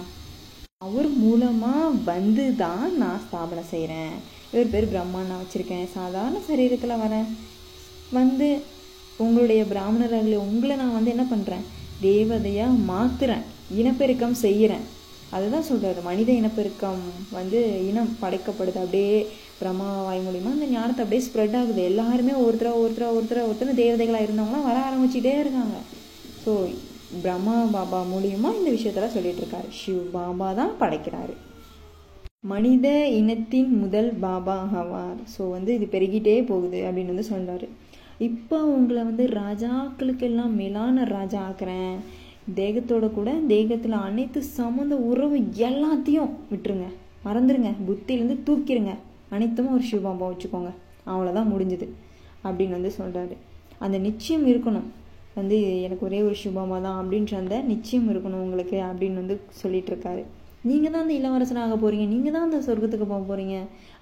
அவர் 0.86 1.10
மூலமாக 1.24 1.92
வந்து 2.12 2.46
தான் 2.64 2.86
நான் 3.02 3.22
ஸ்தாபனை 3.26 3.66
செய்கிறேன் 3.74 4.16
இவர் 4.52 4.72
பேர் 4.74 4.90
பிரம்மா 4.92 5.20
நான் 5.28 5.42
வச்சுருக்கேன். 5.42 5.86
சாதாரண 5.98 6.40
சரீரத்தில் 6.48 7.00
வரேன் 7.04 7.28
வந்து 8.18 8.48
உங்களுடைய 9.24 9.62
பிராமணர்களை 9.72 10.38
உங்களை 10.46 10.74
நான் 10.82 10.96
வந்து 10.96 11.14
என்ன 11.14 11.24
பண்ணுறேன் 11.32 11.64
தேவதையாக 12.06 12.80
மாற்றுறேன் 12.90 13.44
இனப்பெருக்கம் 13.80 14.36
செய்கிறேன் 14.44 14.84
அதுதான் 15.36 15.66
சொல்கிறாரு 15.68 16.00
மனித 16.08 16.30
இனப்பெருக்கம் 16.40 17.00
வந்து 17.36 17.60
இனம் 17.88 18.12
படைக்கப்படுது. 18.20 18.78
அப்படியே 18.82 19.16
பிரம்மா 19.60 19.88
வாய் 20.06 20.22
மூலிமா 20.26 20.50
அந்த 20.56 20.66
ஞானத்தை 20.74 21.02
அப்படியே 21.04 21.22
ஸ்ப்ரெட் 21.26 21.56
ஆகுது. 21.60 21.80
எல்லாருமே 21.90 22.34
ஒருத்தர 22.44 22.72
ஒருத்தர 22.82 23.06
ஒருத்தர 23.16 23.40
ஒருத்தர் 23.48 23.80
தேவதைகளாக 23.82 24.26
இருந்தவங்களாம் 24.26 24.68
வர 24.68 24.76
ஆரம்பிச்சிட்டே 24.88 25.34
இருக்காங்க. 25.42 25.78
ஸோ 26.44 26.52
பிரம்மா 27.24 27.56
பாபா 27.74 28.00
மூலியமாக 28.12 28.58
இந்த 28.60 28.70
விஷயத்தெல்லாம் 28.76 29.16
சொல்லிகிட்டு 29.16 29.42
இருக்காரு. 29.44 29.68
சிவ் 29.80 30.06
பாபா 30.16 30.48
தான் 30.60 30.72
படைக்கிறாரு. 30.82 31.34
மனித 32.44 32.88
இனத்தின் 33.18 33.70
முதல் 33.82 34.08
பாபா 34.24 34.56
ஆவார் 34.80 35.20
ஸோ 35.32 35.42
வந்து 35.54 35.70
இது 35.76 35.86
பெருகிட்டே 35.94 36.34
போகுது 36.50 36.78
அப்படின்னு 36.86 37.12
வந்து 37.12 37.30
சொல்கிறார் 37.30 37.64
இப்போ 38.18 38.58
உங்களை 38.74 39.00
வந்து 39.08 39.24
ராஜாக்களுக்கெல்லாம் 39.40 40.52
மேலான 40.60 41.06
ராஜா 41.14 41.38
ஆக்குறேன். 41.48 41.96
தேகத்தோட 42.58 43.06
கூட 43.12 43.30
தேகத்தில் 43.52 43.96
அனைத்து 44.08 44.40
சம்மந்த 44.58 44.94
உறவு 45.10 45.38
எல்லாத்தையும் 45.68 46.30
விட்டுருங்க. 46.52 46.86
மறந்துடுங்க 47.24 47.72
புத்தியிலேருந்து 47.88 48.38
தூக்கிடுங்க 48.46 48.94
அனைத்தும் 49.34 49.74
ஒரு 49.76 49.84
சிவபாபா 49.90 50.28
வச்சுக்கோங்க. 50.32 50.72
அவ்வளோதான் 51.12 51.52
முடிஞ்சுது. 51.54 51.88
அப்படின்னு 52.46 52.78
வந்து 52.78 52.92
சொல்கிறாரு 53.00 53.36
அந்த 53.84 53.96
நிச்சயம் 54.08 54.46
இருக்கணும். 54.52 54.88
வந்து 55.40 55.56
எனக்கு 55.86 56.04
ஒரே 56.10 56.20
ஒரு 56.28 56.36
சுபமாக 56.44 56.80
தான் 56.88 56.98
அப்படின்ற 57.00 57.34
அந்த 57.42 57.56
நிச்சயம் 57.72 58.10
இருக்கணும் 58.12 58.44
உங்களுக்கு 58.46 58.76
அப்படின்னு 58.90 59.22
வந்து 59.22 59.38
சொல்லிட்டு 59.62 59.92
இருக்காரு. 59.92 60.22
நீங்கள் 60.68 60.92
தான் 60.92 61.04
அந்த 61.04 61.14
இளவரசனாக 61.20 61.76
போகிறீங்க 61.82 62.06
நீங்கள் 62.14 62.34
தான் 62.34 62.46
அந்த 62.48 62.58
சொர்க்கத்துக்கு 62.66 63.06
போக 63.12 63.22
போகிறீங்க 63.30 63.56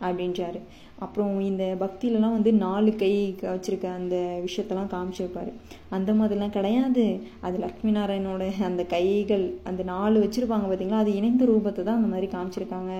அப்படின்றாரு. 0.06 0.60
அப்புறம் 1.04 1.32
இந்த 1.48 1.64
பக்தியிலலாம் 1.82 2.36
வந்து 2.36 2.50
நாலு 2.64 2.90
கை 3.02 3.10
வச்சுருக்க 3.54 3.86
அந்த 4.00 4.16
விஷயத்தெல்லாம் 4.46 4.90
காமிச்சிருப்பார். 4.94 5.50
அந்த 5.96 6.10
மாதிரிலாம் 6.18 6.54
கிடையாது. 6.58 7.04
அது 7.46 7.56
லக்ஷ்மி 7.64 7.92
நாராயணோட 7.98 8.44
அந்த 8.70 8.84
கைகள் 8.94 9.44
அந்த 9.70 9.82
நாலு 9.92 10.16
வச்சுருப்பாங்க 10.24 10.68
பார்த்தீங்களா 10.70 11.02
அது 11.04 11.12
இணைந்த 11.20 11.44
ரூபத்தை 11.52 11.82
தான் 11.82 12.00
அந்த 12.00 12.10
மாதிரி 12.14 12.28
காமிச்சிருக்காங்க. 12.36 12.94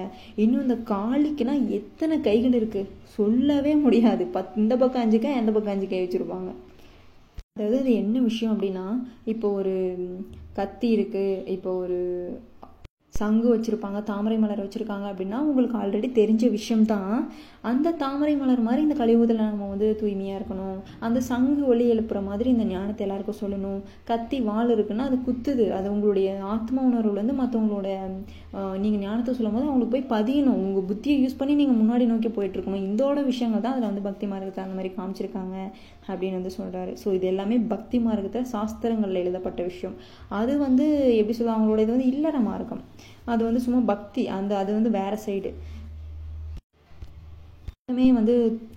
இன்னும் 0.45 0.65
இந்த 0.67 0.79
காளிக்குனா 0.93 1.57
எத்தனை 1.81 2.19
கைகள் 2.29 2.59
இருக்குது 2.61 2.93
சொல்லவே 3.17 3.75
முடியாது. 3.87 4.27
பத் 4.37 4.61
இந்த 4.65 4.77
பக்கம் 4.85 5.05
அஞ்சு 5.07 5.21
கை 5.25 5.35
அந்த 5.41 5.53
பக்கம் 5.57 5.75
அஞ்சு 5.77 5.89
கை 5.93 6.01
வச்சுருப்பாங்க. 6.05 6.53
அதாவது 7.57 7.77
அது 7.83 7.91
என்ன 8.03 8.21
விஷயம் 8.29 8.53
அப்படின்னா 8.55 8.87
இப்போ 9.33 9.49
ஒரு 9.59 9.75
கத்தி 10.57 10.89
இருக்குது 10.97 11.43
இப்போ 11.55 11.71
ஒரு 11.85 11.99
சங்கு 13.19 13.49
வச்சுருப்பாங்க 13.53 13.99
தாமரை 14.09 14.37
மலர் 14.43 14.63
வச்சுருக்காங்க 14.63 15.07
அப்படின்னா 15.11 15.39
உங்களுக்கு 15.49 15.77
ஆல்ரெடி 15.81 16.09
தெரிஞ்ச 16.21 16.45
விஷயம்தான். 16.55 17.13
அந்த 17.71 17.93
தாமரை 18.01 18.33
மலர் 18.41 18.63
மாதிரி 18.69 18.81
இந்த 18.87 18.97
கழிவுதில் 19.01 19.43
நம்ம 19.51 19.69
வந்து 19.73 19.89
தூய்மையாக 20.01 20.39
இருக்கணும். 20.39 20.79
அந்த 21.07 21.19
சங்கு 21.29 21.63
ஒளி 21.73 21.85
எழுப்புற 21.95 22.21
மாதிரி 22.29 22.49
இந்த 22.55 22.65
ஞானத்தை 22.73 23.05
எல்லாருக்கும் 23.07 23.39
சொல்லணும். 23.43 23.79
கத்தி 24.11 24.39
வாள் 24.49 24.73
இருக்குன்னா 24.77 25.07
அது 25.11 25.19
குத்துது. 25.29 25.67
அது 25.79 25.87
உங்களுடைய 25.95 26.29
ஆத்ம 26.55 26.83
உணர்வுலேருந்து 26.89 27.37
மற்றவங்களோட 27.43 27.89
நீங்கள் 28.83 29.03
ஞானத்தை 29.07 29.35
சொல்லும் 29.37 29.57
போது 29.57 29.69
அவங்களுக்கு 29.69 29.95
போய் 29.95 30.13
பதியணும். 30.17 30.61
உங்கள் 30.67 30.89
புத்தியை 30.91 31.17
யூஸ் 31.23 31.39
பண்ணி 31.39 31.55
நீங்கள் 31.63 31.81
முன்னாடி 31.83 32.05
நோக்கி 32.13 32.33
போயிட்டுருக்கணும் 32.39 32.85
இதோட 32.91 33.19
விஷயங்கள் 33.31 33.65
தான் 33.65 33.75
அதில் 33.75 33.91
வந்து 33.91 34.07
பக்தி 34.09 34.27
மார்க்கத்தை 34.33 34.63
அந்த 34.67 34.77
மாதிரி 34.81 34.93
காமிச்சிருக்காங்க 34.99 35.57
அப்படின்னு 36.11 36.39
வந்து 36.41 36.55
சொல்கிறாரு 36.59 36.93
ஸோ 37.05 37.09
இது 37.19 37.27
எல்லாமே 37.33 37.57
பக்தி 37.75 37.99
மார்க்கத்தில் 38.09 38.51
சாஸ்திரங்களில் 38.55 39.23
எழுதப்பட்ட 39.25 39.61
விஷயம். 39.71 39.97
அது 40.41 40.53
வந்து 40.67 40.87
எப்படி 41.21 41.37
சொல்லுவாங்க 41.39 41.61
அவங்களோட 41.61 41.85
இது 41.87 41.97
வந்து 41.97 42.13
இல்லற 42.15 42.39
மார்க்கம். 42.51 42.85
அது 43.33 43.41
வந்து 43.49 43.65
சும்மா 43.67 43.81
பக்தி 43.93 44.23
அந்த 44.39 44.53
அது 44.63 44.71
வந்து 44.79 44.91
வேற 45.01 45.15
சைடு 45.27 45.53
எல்லாமே 47.81 48.05
வந்து 48.19 48.35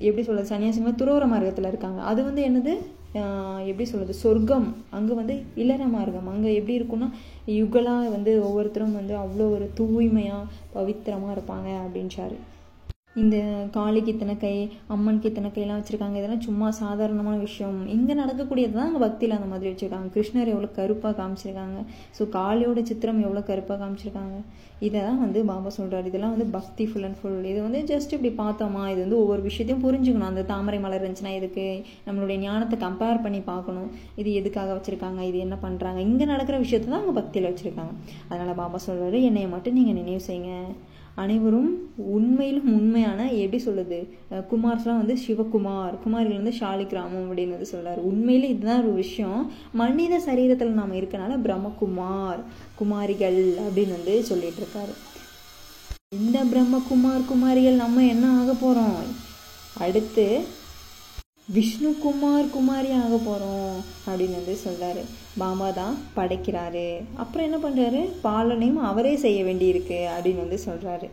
எப்படி 0.08 0.24
சொல்கிறது 0.28 0.52
சன்னியாசிங்க 0.52 0.92
துரோர 1.02 1.24
மார்க்கத்தில் 1.32 1.70
இருக்காங்க. 1.70 2.00
அது 2.12 2.22
வந்து 2.30 2.42
என்னது? 2.48 2.74
எப்படி 3.70 3.86
சொல்கிறது 3.92 4.14
சொர்க்கம். 4.24 4.66
அங்கே 4.98 5.14
வந்து 5.20 5.36
இளர 5.64 5.84
மார்க்கம். 5.94 6.28
அங்கே 6.34 6.50
எப்படி 6.60 6.76
இருக்குன்னா 6.80 7.08
யுகலாக 7.60 8.12
வந்து 8.16 8.32
ஒவ்வொருத்தரும் 8.48 8.98
வந்து 9.00 9.14
அவ்வளோ 9.24 9.48
ஒரு 9.56 9.68
தூய்மையாக 9.80 10.50
பவித்திரமாக 10.76 11.36
இருப்பாங்க 11.38 11.70
அப்படின்றாரு 11.86 12.38
இந்த 13.22 13.36
காளிக்கு 13.76 14.12
இத்தனை 14.14 14.34
கை 14.44 14.54
அம்மனுக்கு 14.94 15.30
இத்தனை 15.32 15.50
கையெல்லாம் 15.54 15.80
வச்சுருக்காங்க. 15.80 16.18
இதெல்லாம் 16.22 16.44
சும்மா 16.48 16.68
சாதாரணமான 16.82 17.36
விஷயம். 17.46 17.80
இங்கே 17.96 18.14
நடக்கக்கூடியது 18.22 18.74
தான் 18.78 18.88
அங்கே 18.90 19.02
பக்தியில் 19.06 19.36
அந்த 19.38 19.48
மாதிரி 19.52 19.70
வச்சுருக்காங்க. 19.72 20.10
கிருஷ்ணர் 20.16 20.52
எவ்வளோ 20.54 20.70
கருப்பாக 20.80 21.14
காமிச்சிருக்காங்க. 21.20 21.78
ஸோ 22.18 22.26
காளியோட 22.38 22.82
சித்திரம் 22.90 23.22
எவ்வளோ 23.28 23.44
கருப்பாக 23.50 23.78
காமிச்சிருக்காங்க. 23.84 24.38
இதை 24.88 25.00
தான் 25.08 25.22
வந்து 25.24 25.40
பாபா 25.52 25.70
சொல்கிறார் 25.78 26.08
இதெல்லாம் 26.10 26.34
வந்து 26.36 26.48
பக்தி 26.58 26.84
ஃபுல் 26.90 27.06
அண்ட் 27.08 27.20
ஃபுல் 27.20 27.40
இது 27.52 27.60
வந்து 27.68 27.80
ஜஸ்ட் 27.92 28.12
இப்படி 28.16 28.32
பார்த்தோமா? 28.42 28.84
இது 28.94 29.00
வந்து 29.06 29.18
ஒவ்வொரு 29.22 29.42
விஷயத்தையும் 29.48 29.84
புரிஞ்சுக்கணும். 29.86 30.30
அந்த 30.32 30.44
தாமரை 30.52 30.80
மலர் 30.84 31.02
இருந்துச்சுன்னா 31.04 31.34
இதுக்கு 31.40 31.66
நம்மளுடைய 32.08 32.38
ஞானத்தை 32.46 32.78
கம்பேர் 32.86 33.24
பண்ணி 33.26 33.42
பார்க்கணும். 33.52 33.90
இது 34.24 34.30
எதுக்காக 34.42 34.70
வச்சுருக்காங்க? 34.78 35.22
இது 35.32 35.40
என்ன 35.46 35.58
பண்ணுறாங்க 35.66 36.02
இங்கே 36.10 36.28
நடக்கிற 36.34 36.58
விஷயத்தை 36.66 36.90
தான் 36.92 37.02
அங்கே 37.04 37.16
பக்தியில் 37.20 37.50
வச்சுருக்காங்க. 37.52 37.96
அதனால் 38.30 38.60
பாபா 38.62 38.80
சொல்கிறாரு 38.88 39.20
என்னையை 39.30 39.50
மட்டும் 39.56 39.78
நீங்கள் 39.80 40.00
நினைவு 40.02 40.24
செய்யுங்க. 40.30 40.54
அனைவரும் 41.22 41.70
உண்மையிலும் 42.16 42.70
உண்மையான 42.78 43.20
எப்படி 43.44 43.60
சொல்லுது 43.68 44.00
குமார்ஸ்லாம் 44.52 45.02
வந்து 45.02 45.16
சிவகுமார் 45.26 45.96
குமாரில் 46.04 46.40
வந்து 46.40 46.54
ஷாலிகிராமம் 46.60 47.26
அப்படின்னு 47.28 47.56
வந்து 47.56 47.72
சொல்கிறார் 47.72 48.02
உண்மையில 48.10 48.50
இதுதான் 48.54 48.82
ஒரு 48.84 48.94
விஷயம். 49.04 49.42
மனித 49.82 50.20
சரீரத்தில் 50.28 50.78
நாம் 50.80 50.98
இருக்கனால 51.00 51.40
பிரம்மகுமார் 51.46 52.42
குமாரிகள் 52.80 53.40
அப்படின்னு 53.66 53.96
வந்து 53.98 54.16
சொல்லிட்டு 54.30 54.62
இருக்காரு. 54.64 54.94
இந்த 56.20 56.40
பிரம்மகுமார் 56.52 57.28
குமாரிகள் 57.32 57.82
நம்ம 57.84 58.04
என்ன 58.14 58.26
ஆக 58.42 58.54
போகிறோம் 58.62 59.02
அடுத்து 59.86 60.28
விஷ்ணுகுமார் 61.56 62.48
குமாரி 62.54 62.90
ஆக 63.02 63.18
போகிறோம் 63.18 63.76
அப்படின்னு 64.08 64.38
வந்து 64.40 64.56
சொல்கிறாரு 64.64 65.02
பாபா 65.42 65.68
தான் 65.78 65.94
படைக்கிறாரு. 66.18 66.88
அப்புறம் 67.22 67.46
என்ன 67.48 67.58
பண்ணுறாரு 67.66 68.02
பாலனையும் 68.26 68.82
அவரே 68.90 69.14
செய்ய 69.24 69.40
வேண்டியிருக்கு 69.48 70.00
அப்படின்னு 70.16 70.44
வந்து 70.46 70.60
சொல்கிறாரு 70.66 71.08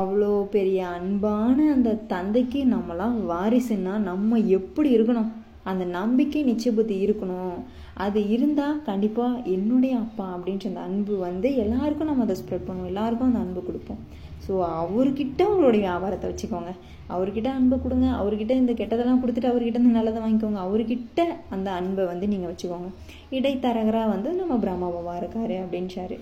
அவ்வளோ 0.00 0.30
பெரிய 0.54 0.80
அன்பான 0.98 1.56
அந்த 1.74 1.96
தந்தைக்கு 2.12 2.60
நம்மளாம் 2.74 3.16
வாரிசுன்னா 3.32 3.94
நம்ம 4.10 4.38
எப்படி 4.58 4.90
இருக்கணும்? 4.96 5.32
அந்த 5.70 5.84
நம்பிக்கை 5.98 6.42
நிச்சயபுத்தி 6.50 6.96
இருக்கணும். 7.06 7.58
அது 8.04 8.20
இருந்தால் 8.36 8.80
கண்டிப்பாக 8.90 9.42
என்னுடைய 9.56 9.96
அப்பா 10.04 10.28
அப்படின்ற 10.36 10.70
அந்த 10.72 10.84
அன்பு 10.88 11.16
வந்து 11.26 11.48
எல்லாருக்கும் 11.64 12.10
நம்ம 12.12 12.28
அதை 12.28 12.36
ஸ்ப்ரெட் 12.42 12.68
பண்ணுவோம். 12.68 12.92
எல்லாருக்கும் 12.92 13.30
அந்த 13.30 13.42
அன்பு 13.46 13.62
கொடுப்போம். 13.66 14.00
ஸோ 14.46 14.52
அவர்கிட்ட 14.82 15.40
உங்களுடைய 15.52 15.82
வியாபாரத்தை 15.88 16.28
வச்சுக்கோங்க. 16.30 16.72
அவர்கிட்ட 17.14 17.48
அன்பை 17.58 17.76
கொடுங்க. 17.84 18.08
அவர்கிட்ட 18.20 18.52
இந்த 18.62 18.72
கெட்டதெல்லாம் 18.80 19.22
கொடுத்துட்டு 19.22 19.50
அவர்கிட்ட 19.52 19.82
இந்த 19.82 19.94
நல்லதை 19.98 20.20
வாங்கிக்கோங்க. 20.24 20.60
அவர்கிட்ட 20.66 21.20
அந்த 21.56 21.70
அன்பை 21.78 22.04
வந்து 22.12 22.28
நீங்கள் 22.32 22.52
வச்சுக்கோங்க. 22.52 22.90
இடைத்தரகராக 23.38 24.12
வந்து 24.14 24.32
நம்ம 24.40 24.58
பிரம்மாபாவா 24.64 25.14
இருக்காரு 25.22 25.56
அப்படின்ச்சாரு 25.64 26.18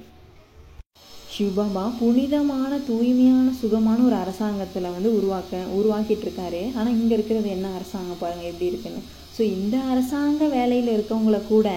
சிவபாபா 1.33 1.83
புனிதமான 1.99 2.73
தூய்மையான 2.87 3.49
சுகமான 3.59 3.99
ஒரு 4.07 4.17
அரசாங்கத்தில் 4.23 4.95
வந்து 4.95 5.11
உருவாக்க 5.19 5.61
உருவாக்கிட்டு 5.77 6.25
இருக்காரு 6.27 6.63
ஆனால் 6.77 6.95
இங்கே 6.95 7.15
இருக்கிறது 7.17 7.49
என்ன 7.57 7.67
அரசாங்கம் 7.79 8.21
பாருங்கள் 8.23 8.51
எப்படி 8.53 8.71
இருக்குன்னு. 8.71 9.03
ஸோ 9.35 9.43
இந்த 9.57 9.77
அரசாங்க 9.93 10.47
வேலையில் 10.55 10.91
இருக்கவங்கள 10.95 11.39
கூட 11.51 11.69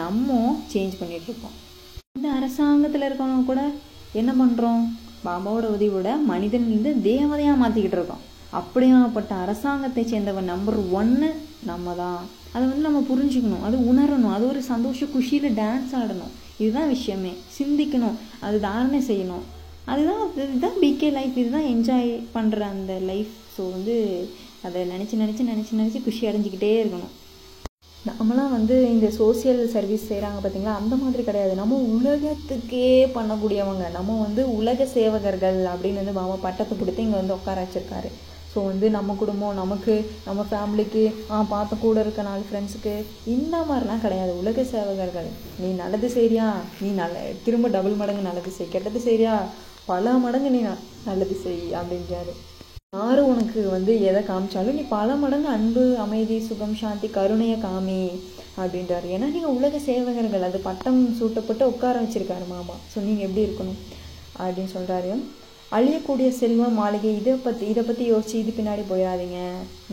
நம்ம 0.00 0.38
சேஞ்ச் 0.72 0.98
பண்ணிகிட்ருக்கோம் 1.00 1.54
இருக்கோம் 1.54 1.54
இந்த 2.16 2.28
அரசாங்கத்தில் 2.38 3.06
இருக்கவங்க 3.08 3.44
கூட 3.44 3.62
என்ன 4.20 4.32
பண்ணுறோம் 4.40 4.82
பாபாவோட 5.24 5.66
உதவியோட 5.76 6.10
மனிதன்லேருந்து 6.32 6.92
தேவதையாக 7.08 7.60
மாற்றிக்கிட்டு 7.62 7.98
இருக்கோம் 7.98 8.22
அப்படியாப்பட்ட 8.52 9.32
அரசாங்கத்தை 9.44 10.04
சேர்ந்தவன் 10.12 10.50
நம்பர் 10.52 10.78
ஒன்று 11.00 11.28
நம்ம 11.70 11.94
தான் 11.94 12.20
அதை 12.54 12.68
வந்து 12.68 12.86
நம்ம 12.88 13.00
புரிஞ்சுக்கணும். 13.08 13.64
அது 13.68 13.76
உணரணும். 13.90 14.34
அது 14.36 14.44
ஒரு 14.48 14.60
சந்தோஷ 14.62 15.06
குஷியில் 15.14 15.56
டான்ஸ் 15.60 15.92
ஆடணும். 16.00 16.32
இதுதான் 16.58 16.92
விஷயமே. 16.94 17.32
சிந்திக்கணும். 17.58 18.16
அது 18.40 18.56
தாரணை 18.60 19.00
செய்யணும். 19.10 19.44
அதுதான் 19.92 20.22
இதுதான் 20.36 20.78
பிகே 20.82 21.10
லைஃப் 21.16 21.36
இதுதான் 21.42 21.68
என்ஜாய் 21.74 22.08
பண்ணுற 22.36 22.60
அந்த 22.74 22.92
லைஃப் 23.10 23.34
ஸோ 23.56 23.64
வந்து 23.72 23.94
அதை 24.66 24.80
நினச்சி 24.94 25.16
நினச்சி 25.22 25.42
நினச்சி 25.50 25.72
நினச்சி 25.80 26.00
குஷி 26.06 26.28
அடைஞ்சிக்கிட்டே 26.28 26.72
இருக்கணும். 26.80 27.14
நம்மளாம் 28.08 28.54
வந்து 28.56 28.74
இந்த 28.94 29.08
சோசியல் 29.18 29.62
சர்வீஸ் 29.74 30.08
செய்கிறாங்க 30.10 30.38
பார்த்தீங்களா 30.42 30.74
அந்த 30.80 30.94
மாதிரி 30.96 31.22
கிடையாது. 31.28 31.54
நம்ம 31.60 31.78
உலகத்துக்கே 31.94 32.90
பண்ணக்கூடியவங்க. 33.16 33.90
நம்ம 33.98 34.18
வந்து 34.24 34.54
உலக 34.58 34.88
சேவகர்கள் 34.94 35.60
அப்படின்னு 35.72 36.02
வந்து 36.02 36.12
மாமா 36.12 36.36
பட்டத்தை 36.46 36.78
கொடுத்து 36.78 37.04
இங்கே 37.06 37.20
வந்து 37.20 37.36
உட்கார 37.38 37.66
வச்சுருக்காரு. 37.66 38.10
ஸோ 38.56 38.60
வந்து 38.68 38.86
நம்ம 38.96 39.14
குடும்பம் 39.20 39.58
நமக்கு 39.60 39.94
நம்ம 40.26 40.40
ஃபேமிலிக்கு 40.50 41.02
ஆ 41.34 41.38
பார்த்த 41.50 41.76
கூட 41.82 41.96
இருக்க 42.04 42.20
நாலு 42.28 42.44
ஃப்ரெண்ட்ஸுக்கு 42.48 42.94
இந்த 43.32 43.56
மாதிரிலாம் 43.68 44.02
கிடையாது. 44.04 44.32
உலக 44.42 44.62
சேவகர்கள் 44.70 45.28
நீ 45.62 45.68
நல்லது 45.80 46.08
செய்றியா? 46.14 46.46
நீ 46.82 46.90
நல்ல 47.00 47.16
திரும்ப 47.46 47.68
டபுள் 47.74 47.98
மடங்கு 48.00 48.22
நல்லது 48.28 48.52
செய். 48.56 48.70
கெட்டது 48.74 49.00
செய்றியா? 49.08 49.34
பல 49.90 50.14
மடங்கு 50.24 50.50
நீ 50.56 50.60
நல்லது 51.08 51.36
செய் 51.44 51.60
அப்படின்றாரு. 51.80 52.32
யார் 52.96 53.20
உனக்கு 53.32 53.60
வந்து 53.76 53.92
எதை 54.08 54.22
காமிச்சாலும் 54.30 54.78
நீ 54.78 54.84
பல 54.96 55.16
மடங்கு 55.24 55.50
அன்பு 55.56 55.84
அமைதி 56.04 56.38
சுகம் 56.48 56.76
சாந்தி 56.82 57.10
கருணையை 57.18 57.58
காமி 57.66 58.02
அப்படின்றாரு. 58.62 59.06
ஏன்னா 59.16 59.28
நீங்கள் 59.36 59.56
உலக 59.58 59.80
சேவகர்கள் 59.88 60.48
அது 60.48 60.60
பட்டம் 60.68 61.00
சூட்டப்பட்டு 61.18 61.72
உட்கார 61.72 61.96
வச்சிருக்காரு 62.04 62.46
மாமா. 62.54 62.76
ஸோ 62.92 63.04
நீங்கள் 63.08 63.26
எப்படி 63.28 63.46
இருக்கணும்? 63.48 63.80
அப்படின்னு 64.44 64.72
சொல்கிறாரு 64.76 65.12
அழியக்கூடிய 65.76 66.28
செல்வம் 66.38 66.76
மாளிகை 66.80 67.10
இதை 67.20 67.32
பற்றி 67.46 67.64
இதை 67.72 67.82
பற்றி 67.86 68.04
யோசிச்சு 68.10 68.36
இது 68.40 68.52
பின்னாடி 68.58 68.82
போயிடாதீங்க 68.90 69.38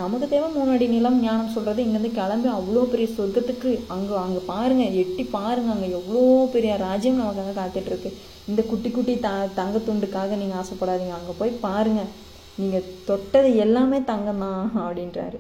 நமக்கு 0.02 0.26
தேவை 0.34 0.50
முன்னாடி 0.58 0.86
நிலம் 0.96 1.18
ஞானம் 1.26 1.54
சொல்கிறது 1.56 1.84
இங்கேருந்து 1.86 2.12
கிளம்பி 2.18 2.50
அவ்வளோ 2.58 2.84
பெரிய 2.92 3.08
சொர்க்கத்துக்கு 3.16 3.72
அங்கே 3.96 4.16
அங்கே 4.26 4.42
பாருங்கள் 4.52 4.98
எட்டி 5.04 5.24
பாருங்கள் 5.38 5.74
அங்கே 5.76 5.90
எவ்வளோ 6.00 6.24
பெரிய 6.56 6.74
ராஜ்யம் 6.86 7.20
நமக்கு 7.22 7.44
அங்கே 7.44 7.56
காத்துட்ருக்கு. 7.62 8.12
இந்த 8.52 8.62
குட்டி 8.70 8.92
குட்டி 8.98 9.16
த 9.26 9.32
தங்கத்துண்டுக்காக 9.60 10.38
நீங்கள் 10.42 10.60
ஆசைப்படாதீங்க. 10.62 11.16
அங்கே 11.20 11.34
போய் 11.40 11.60
பாருங்கள் 11.66 12.12
நீங்கள் 12.62 12.88
தொட்டது 13.10 13.50
எல்லாமே 13.66 14.00
தங்கம் 14.12 14.44
தான் 14.46 14.64
அப்படின்றாரு. 14.86 15.40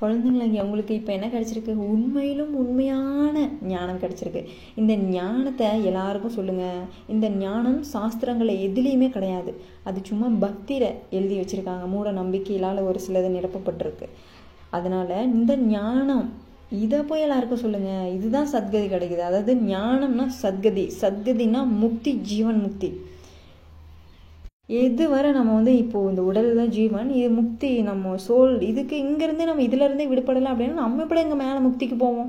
குழந்தைங்களங்க 0.00 0.62
உங்களுக்கு 0.62 0.94
இப்போ 0.94 1.12
என்ன 1.12 1.26
கிடச்சிருக்கு? 1.26 1.72
உண்மையிலும் 1.92 2.54
உண்மையான 2.54 3.48
ஞானம் 3.62 3.98
கிடச்சிருக்கு. 3.98 4.42
இந்த 4.76 4.96
ஞானத்தை 4.96 5.84
எல்லாருக்கும் 5.84 6.36
சொல்லுங்கள் 6.38 6.84
இந்த 7.08 7.28
ஞானம் 7.28 7.80
சாஸ்திரங்களை 7.92 8.54
எதுலேயுமே 8.66 9.08
கிடையாது. 9.10 9.54
அது 9.84 10.00
சும்மா 10.02 10.26
பக்தியில் 10.26 10.90
எழுதி 11.10 11.38
வச்சுருக்காங்க. 11.40 11.86
மூட 11.86 12.12
நம்பிக்கையிலால் 12.12 12.86
ஒரு 12.86 13.00
சிலது 13.06 13.30
நிரப்பப்பட்டிருக்கு. 13.38 14.08
அதனால் 14.70 15.32
இந்த 15.32 15.56
ஞானம் 15.56 16.32
இதை 16.84 16.98
போய் 17.00 17.20
எல்லாருக்கும் 17.20 17.64
சொல்லுங்கள் 17.64 18.12
இதுதான் 18.14 18.50
சத்கதி 18.52 18.86
கிடைக்குது. 18.94 19.22
அதாவது 19.28 19.54
ஞானம்னா 19.54 20.26
சத்கதி. 20.42 20.90
சத்கதினா 21.00 21.60
முக்தி 21.84 22.12
ஜீவன் 22.12 22.60
முக்தி. 22.60 22.90
எது 24.68 25.04
வரை 25.12 25.28
நம்ம 25.36 25.50
வந்து 25.58 25.72
இப்போது 25.82 26.10
இந்த 26.12 26.22
உடல் 26.30 26.48
தான் 26.58 26.72
ஜீவன் 26.76 27.10
இது 27.18 27.28
முக்தி 27.36 27.70
நம்ம 27.82 28.14
சோல் 28.24 28.54
இதுக்கு 28.70 28.96
இங்கேருந்தே 29.04 29.44
நம்ம 29.50 29.62
இதுலேருந்தே 29.66 30.06
விடுபடலாம் 30.10 30.52
அப்படின்னா 30.54 30.80
நம்ம 30.82 31.02
எப்படி 31.04 31.20
இங்கே 31.24 31.38
மேலே 31.42 31.60
முக்திக்கு 31.66 31.96
போவோம்? 32.02 32.28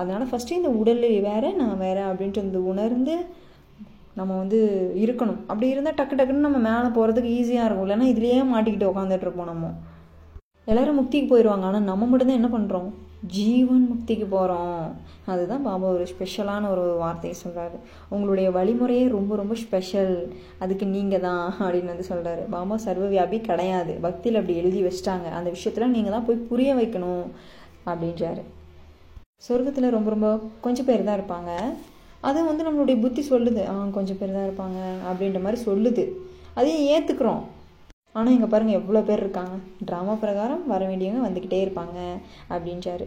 அதனால் 0.00 0.30
ஃபஸ்ட்டு 0.30 0.58
இந்த 0.60 0.70
உடல் 0.80 1.02
வேறு 1.26 1.48
நான் 1.60 1.82
வேறு 1.84 2.02
அப்படின்ட்டு 2.10 2.42
வந்து 2.44 2.62
உணர்ந்து 2.70 3.16
நம்ம 4.18 4.30
வந்து 4.40 4.58
இருக்கணும். 5.04 5.40
அப்படி 5.50 5.68
இருந்தால் 5.74 5.98
டக்கு 5.98 6.16
டக்குன்னு 6.18 6.46
நம்ம 6.48 6.58
மேலே 6.68 6.88
போகிறதுக்கு 6.96 7.30
ஈஸியாக 7.38 7.66
இருக்கும். 7.68 7.86
இல்லைன்னா 7.86 8.08
இதுலேயே 8.12 8.40
மாட்டிக்கிட்டு 8.52 8.90
உட்காந்துட்டு 8.92 9.26
இருப்போம் 9.26 9.50
நம்ம. 9.52 9.70
எல்லோரும் 10.72 10.98
முக்திக்கு 11.00 11.28
போயிடுவாங்க 11.32 11.66
ஆனால் 11.70 11.88
நம்ம 11.90 12.06
மட்டும்தான் 12.10 12.40
என்ன 12.40 12.50
பண்ணுறோம் 12.56 12.88
ஜீவன் 13.32 13.84
முக்திக்கு 13.90 14.26
போகிறோம் 14.34 14.80
அதுதான் 15.32 15.62
பாபா 15.66 15.86
ஒரு 15.96 16.06
ஸ்பெஷலான 16.10 16.68
ஒரு 16.72 16.82
வார்த்தையை 17.02 17.36
சொல்கிறாரு 17.42 17.76
உங்களுடைய 18.10 18.48
வழிமுறையே 18.50 19.04
ரொம்ப 19.14 19.36
ரொம்ப 19.36 19.54
ஸ்பெஷல் 19.62 20.12
அதுக்கு 20.58 20.86
நீங்கள் 20.86 21.24
தான் 21.26 21.44
அப்படின்னு 21.60 21.92
வந்து 21.92 22.10
சொல்கிறாரு 22.10 22.42
பாபா 22.54 22.76
சர்வவியாபி 22.86 23.38
கிடையாது. 23.48 23.94
பக்தியில் 24.06 24.40
அப்படி 24.40 24.58
எழுதி 24.62 24.82
வச்சிட்டாங்க. 24.86 25.30
அந்த 25.38 25.50
விஷயத்தில் 25.56 25.94
நீங்கள் 25.96 26.14
தான் 26.16 26.26
போய் 26.28 26.46
புரிய 26.50 26.74
வைக்கணும் 26.80 27.24
அப்படின்றாரு. 27.90 28.44
சொர்க்கத்தில் 29.46 29.94
ரொம்ப 29.96 30.10
ரொம்ப 30.10 30.28
கொஞ்சம் 30.66 30.88
பேர் 30.90 31.08
தான் 31.08 31.18
இருப்பாங்க. 31.20 31.50
அது 32.28 32.44
வந்து 32.50 32.66
நம்மளுடைய 32.66 33.00
புத்தி 33.00 33.22
சொல்லுது. 33.30 33.64
ஆ 33.72 33.74
கொஞ்சம் 33.98 34.18
பேர் 34.20 34.36
தான் 34.36 34.46
இருப்பாங்க 34.48 34.78
அப்படின்ற 35.08 35.40
மாதிரி 35.46 35.60
சொல்லுது. 35.68 36.04
அதையும் 36.58 36.86
ஏற்றுக்குறோம் 36.94 37.42
ஆனால் 38.16 38.34
இங்கே 38.34 38.48
பாருங்கள் 38.50 38.78
எவ்வளோ 38.80 39.00
பேர் 39.06 39.22
இருக்காங்க. 39.24 39.54
ட்ராமா 39.88 40.14
பிரகாரம் 40.24 40.66
வர 40.72 40.82
வேண்டியவங்க 40.90 41.22
வந்துக்கிட்டே 41.26 41.60
இருப்பாங்க 41.64 41.98
அப்படின்றாரு. 42.54 43.06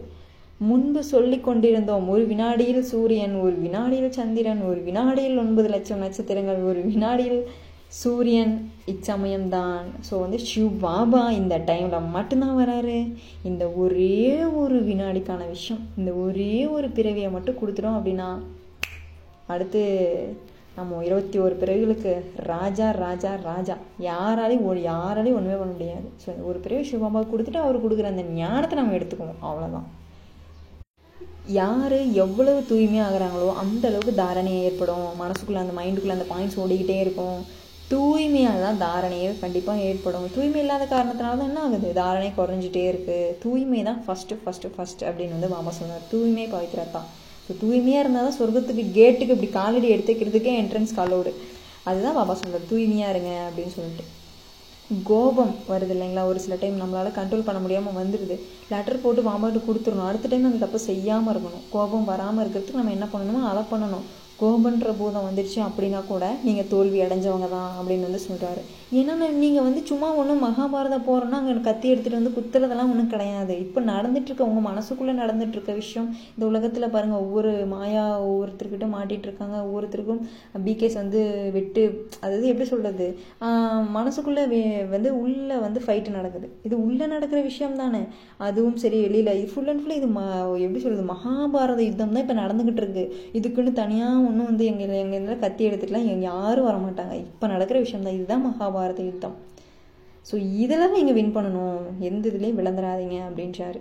முன்பு 0.68 1.00
சொல்லி 1.12 1.36
கொண்டிருந்தோம் 1.46 2.06
ஒரு 2.14 2.22
வினாடியில் 2.32 2.82
சூரியன் 2.90 3.34
ஒரு 3.44 3.56
வினாடியில் 3.64 4.16
சந்திரன் 4.18 4.62
ஒரு 4.70 4.80
வினாடியில் 4.88 5.40
ஒன்பது 5.44 5.68
லட்சம் 5.74 6.02
நட்சத்திரங்கள் 6.04 6.60
ஒரு 6.70 6.80
வினாடியில் 6.90 7.40
சூரியன் 8.00 8.54
இச்சமயம்தான். 8.92 9.86
ஸோ 10.08 10.14
வந்து 10.24 10.38
ஷிவ் 10.48 10.72
பாபா 10.86 11.22
இந்த 11.40 11.54
டைமில் 11.68 12.10
மட்டும்தான் 12.16 12.58
வராரு. 12.62 12.98
இந்த 13.50 13.64
ஒரே 13.84 14.18
ஒரு 14.62 14.78
வினாடிக்கான 14.90 15.42
விஷயம் 15.54 15.82
இந்த 16.00 16.12
ஒரே 16.24 16.54
ஒரு 16.76 16.88
பிறவியை 16.98 17.30
மட்டும் 17.36 17.60
கொடுத்துட்டோம் 17.60 17.98
அப்படின்னா 17.98 18.28
அடுத்து 19.54 19.82
நம்ம 20.78 20.98
இருபத்தி 21.08 21.36
ஒரு 21.44 21.54
பிறவிகளுக்கு 21.60 22.12
ராஜா 22.52 22.88
ராஜா 23.04 23.30
ராஜா. 23.50 23.74
யாராலையும் 24.08 24.66
ஒரு 24.72 24.80
யாராலையும் 24.90 25.38
ஒன்றுமே 25.38 25.60
பண்ண 25.60 25.72
முடியாது. 25.76 26.08
ஸோ 26.24 26.34
ஒரு 26.50 26.58
பிறவி 26.64 26.84
சிவபாபா 26.90 27.22
கொடுத்துட்டு 27.30 27.64
அவர் 27.66 27.84
கொடுக்குற 27.84 28.12
அந்த 28.14 28.24
ஞானத்தை 28.40 28.76
நம்ம 28.80 28.96
எடுத்துக்குவோம் 28.98 29.46
அவ்வளோதான் 29.48 29.88
யார் 31.56 31.94
எவ்வளவு 32.24 32.60
தூய்மையாக 32.70 33.06
ஆகிறாங்களோ 33.08 33.46
அந்த 33.60 33.84
அளவுக்கு 33.90 34.12
தாரணையை 34.22 34.62
ஏற்படும். 34.68 35.06
மனசுக்குள்ளே 35.22 35.60
அந்த 35.62 35.74
மைண்டுக்குள்ளே 35.78 36.16
அந்த 36.16 36.26
பாயிண்ட்ஸ் 36.32 36.58
ஓடிக்கிட்டே 36.62 36.96
இருக்கும். 37.04 37.38
தூய்மையாக 37.92 38.58
தான் 38.64 38.80
தாரணையே 38.82 39.28
கண்டிப்பாக 39.44 39.84
ஏற்படும். 39.90 40.26
தூய்மை 40.34 40.60
இல்லாத 40.64 40.86
காரணத்தினால 40.94 41.38
தான் 41.40 41.48
என்ன 41.50 41.62
ஆகுது? 41.66 41.90
தாரணை 42.00 42.28
குறைஞ்சிட்டே 42.40 42.82
இருக்குது 42.92 43.32
தூய்மை 43.44 43.80
தான் 43.88 44.02
ஃபஸ்ட்டு 44.06 44.38
ஃபஸ்ட்டு 44.42 44.72
ஃபஸ்ட் 44.74 45.04
அப்படின்னு 45.08 45.36
வந்து 45.36 45.54
மாமா 45.54 45.72
சொன்னார். 45.78 46.04
தூய்மை 46.12 46.44
பவித்திரத்தா 46.54 47.02
ஸோ 47.48 47.54
தூய்மையாக 47.60 48.02
இருந்தால் 48.04 48.26
தான் 48.28 48.38
சொர்க்கத்துக்கு 48.38 48.84
கேட்டுக்கு 48.98 49.34
இப்படி 49.36 49.50
காலடி 49.58 49.88
எடுத்துக்கிறதுக்கே 49.94 50.54
என்ட்ரன்ஸ் 50.62 50.96
காலோடு 50.98 51.32
அதுதான் 51.88 52.16
பாபா 52.16 52.34
சொல்கிறார் 52.38 52.70
தூய்மையாக 52.70 53.12
இருங்க 53.14 53.30
அப்படின்னு 53.48 53.74
சொல்லிட்டு. 53.76 54.04
கோபம் 55.10 55.52
வருது 55.70 55.92
இல்லைங்களா? 55.94 56.22
ஒரு 56.30 56.38
சில 56.44 56.54
டைம் 56.60 56.76
நம்மளால் 56.82 57.16
கண்ட்ரோல் 57.18 57.46
பண்ண 57.46 57.58
முடியாமல் 57.64 57.98
வந்துடுது 58.00 58.36
லெட்டர் 58.72 59.02
போட்டு 59.02 59.22
பாபாட்டு 59.28 59.60
கொடுத்துடணும். 59.66 60.08
அடுத்த 60.10 60.28
டைம் 60.30 60.48
அந்த 60.50 60.60
தப்பு 60.64 60.78
செய்யாமல் 60.88 61.32
இருக்கணும். 61.34 61.64
கோபம் 61.74 62.08
வராமல் 62.12 62.42
இருக்கிறதுக்கு 62.44 62.80
நம்ம 62.80 62.94
என்ன 62.96 63.08
பண்ணணுமோ 63.14 63.42
அதை 63.52 63.62
பண்ணணும். 63.72 64.06
கோபன்ற 64.40 64.90
பூதம் 64.98 65.24
வந்துடுச்சு 65.28 65.60
அப்படின்னா 65.68 66.00
கூட 66.10 66.24
நீங்கள் 66.46 66.68
தோல்வி 66.72 66.98
அடைஞ்சவங்க 67.04 67.46
தான் 67.54 67.70
அப்படின்னு 67.78 68.08
வந்து 68.08 68.20
சொல்கிறாரு 68.26 68.60
ஏன்னா 68.98 69.14
நீங்கள் 69.40 69.64
வந்து 69.66 69.80
சும்மா 69.88 70.08
ஒன்றும் 70.20 70.44
மகாபாரத 70.44 70.96
போகிறோன்னா 71.06 71.38
அங்கே 71.40 71.54
கத்தி 71.66 71.86
எடுத்துகிட்டு 71.92 72.18
வந்து 72.18 72.32
குத்துறதெல்லாம் 72.36 72.90
ஒன்றும் 72.92 73.10
கிடையாது. 73.14 73.54
இப்போ 73.64 73.80
நடந்துட்டுருக்க 73.90 74.42
உங்கள் 74.50 74.66
மனசுக்குள்ளே 74.68 75.14
நடந்துட்டுருக்க 75.22 75.72
விஷயம் 75.80 76.08
இந்த 76.34 76.44
உலகத்தில் 76.50 76.92
பாருங்கள் 76.94 77.22
ஒவ்வொரு 77.24 77.50
மாயா 77.72 78.04
ஒவ்வொருத்தர்கிட்ட 78.28 78.86
மாட்டிகிட்டு 78.94 79.28
இருக்காங்க. 79.28 79.56
ஒவ்வொருத்தருக்கும் 79.68 80.22
பிகேஸ் 80.68 80.96
வந்து 81.02 81.22
வெட்டு 81.56 81.82
அதாவது 82.22 82.46
எப்படி 82.52 82.68
சொல்கிறது 82.72 83.08
மனசுக்குள்ளே 83.98 84.44
வந்து 84.94 85.12
உள்ளே 85.24 85.58
வந்து 85.66 85.82
ஃபைட்டு 85.86 86.16
நடக்குது. 86.18 86.48
இது 86.68 86.74
உள்ளே 86.86 87.08
நடக்கிற 87.14 87.42
விஷயம் 87.50 87.78
தானே. 87.82 88.02
அதுவும் 88.48 88.80
சரி 88.84 89.00
வெளியில் 89.06 89.34
இது 89.40 89.52
ஃபுல் 89.52 89.70
அண்ட் 89.74 89.84
ஃபுல் 89.84 89.98
இது 90.00 90.10
ம 90.16 90.24
எப்படி 90.64 90.82
சொல்கிறது 90.86 91.06
மகாபாரத 91.12 91.82
யுத்தம் 91.88 92.16
தான் 92.16 92.24
இப்போ 92.26 92.38
நடந்துக்கிட்டு 92.42 92.82
இருக்கு. 92.84 93.06
இதுக்குன்னு 93.40 93.74
தனியாக 93.82 94.24
ஒன்றும் 94.30 94.48
வந்து 94.50 94.64
எங்கள் 94.70 94.94
எங்கள் 95.02 95.18
இதில் 95.20 95.42
கத்தி 95.44 95.62
எடுத்துக்கலாம் 95.68 96.08
எங்கள் 96.12 96.28
யாரும் 96.32 96.68
வர 96.68 96.76
மாட்டாங்க 96.86 97.14
இப்போ 97.24 97.46
நடக்கிற 97.54 97.78
விஷயம் 97.84 98.06
தான் 98.06 98.18
இதுதான் 98.18 98.46
மகாபாரத 98.48 99.02
யுத்தம். 99.10 99.36
ஸோ 100.28 100.34
இதெல்லாம் 100.62 100.96
நீங்கள் 100.98 101.16
வின் 101.18 101.36
பண்ணணும். 101.36 101.84
எந்த 102.08 102.24
இதுலேயும் 102.30 102.58
விளந்துடாதீங்க 102.60 103.18
அப்படின்றாரு. 103.28 103.80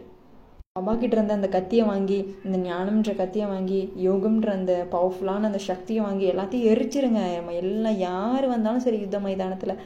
பாபா 0.76 0.94
கிட்ட 1.02 1.16
இருந்த 1.18 1.36
அந்த 1.38 1.48
கத்தியை 1.56 1.84
வாங்கி 1.90 2.18
இந்த 2.46 2.58
ஞானம்ன்ற 2.68 3.12
கத்தியை 3.22 3.46
வாங்கி 3.54 3.80
யோகம்ன்ற 4.08 4.50
அந்த 4.60 4.74
பவர்ஃபுல்லான 4.92 5.48
அந்த 5.50 5.62
சக்தியை 5.70 6.02
வாங்கி 6.08 6.26
எல்லாத்தையும் 6.34 6.70
எரிச்சிருங்க. 6.74 7.22
எல்லாம் 7.62 7.98
யார் 8.08 8.46
வந்தாலும் 8.54 8.86
சரி 8.86 9.00
யுத்த 9.04 9.20
மைதானத்தில் 9.26 9.80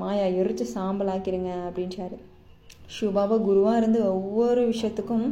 மாயா 0.00 0.26
எரிச்சு 0.40 0.66
சாம்பல் 0.74 1.12
ஆக்கிருங்க 1.14 1.52
அப்படின்றாரு 1.68 2.18
சிவபாபா 2.94 3.36
குருவாக 3.48 3.80
இருந்து 3.80 4.00
ஒவ்வொரு 4.14 4.62
விஷயத்துக்கும் 4.72 5.26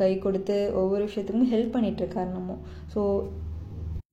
கை 0.00 0.12
கொடுத்து 0.24 0.56
ஒவ்வொரு 0.80 1.02
விஷயத்துக்கும் 1.08 1.50
ஹெல்ப் 1.52 1.74
பண்ணிகிட்ருக்காரு 1.74 2.30
நம்ம. 2.38 2.56
ஸோ 2.94 3.00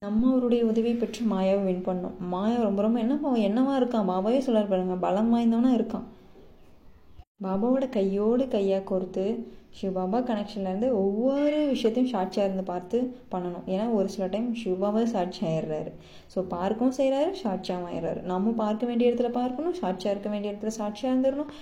நம்ம 0.03 0.29
அவருடைய 0.29 0.61
உதவி 0.69 0.91
பெற்று 0.99 1.23
மாயாவை 1.31 1.63
வின் 1.65 1.83
பண்ணோம். 1.87 2.13
மாயா 2.31 2.55
ரொம்ப 2.67 2.79
ரொம்ப 2.85 2.97
என்ன 3.03 3.33
என்னவா 3.47 3.73
இருக்கான்? 3.79 4.07
பாபாவே 4.11 4.39
சொல்லார் 4.45 4.71
பாருங்க 4.71 4.95
பலம் 5.03 5.29
வாய்ந்தவனா 5.33 5.71
இருக்கான். 5.77 6.05
பாபாவோட 7.45 7.85
கையோடு 7.95 8.43
கையாக 8.55 8.83
கோர்த்து 8.91 9.25
சிவபாபா 9.79 10.19
கனெக்ஷன்லேருந்து 10.29 10.87
ஒவ்வொரு 11.01 11.59
விஷயத்தையும் 11.73 12.09
சாட்சியாக 12.13 12.47
இருந்து 12.47 12.65
பார்த்து 12.71 12.97
பண்ணணும். 13.33 13.67
ஏன்னா 13.73 13.85
ஒரு 13.97 14.07
சில 14.15 14.25
டைம் 14.33 14.49
சிவபாபா 14.63 15.03
சாட்சி 15.13 15.43
ஆயிடுறாரு. 15.51 15.91
ஸோ 16.33 16.41
பார்க்கவும் 16.55 16.97
செய்கிறாரு 16.99 17.29
சாட்சியாகவும் 17.43 17.91
ஆயிடுறாரு. 17.91 18.23
நம்ம 18.33 18.55
பார்க்க 18.63 18.89
வேண்டிய 18.91 19.11
இடத்துல 19.11 19.31
பார்க்கணும் 19.39 19.77
சாட்சியாக 19.83 20.15
இருக்க 20.15 20.31
வேண்டிய 20.33 20.53
இடத்துல 20.53 20.73
சாட்சியாக 20.79 21.13
இருந்துடணும். 21.13 21.53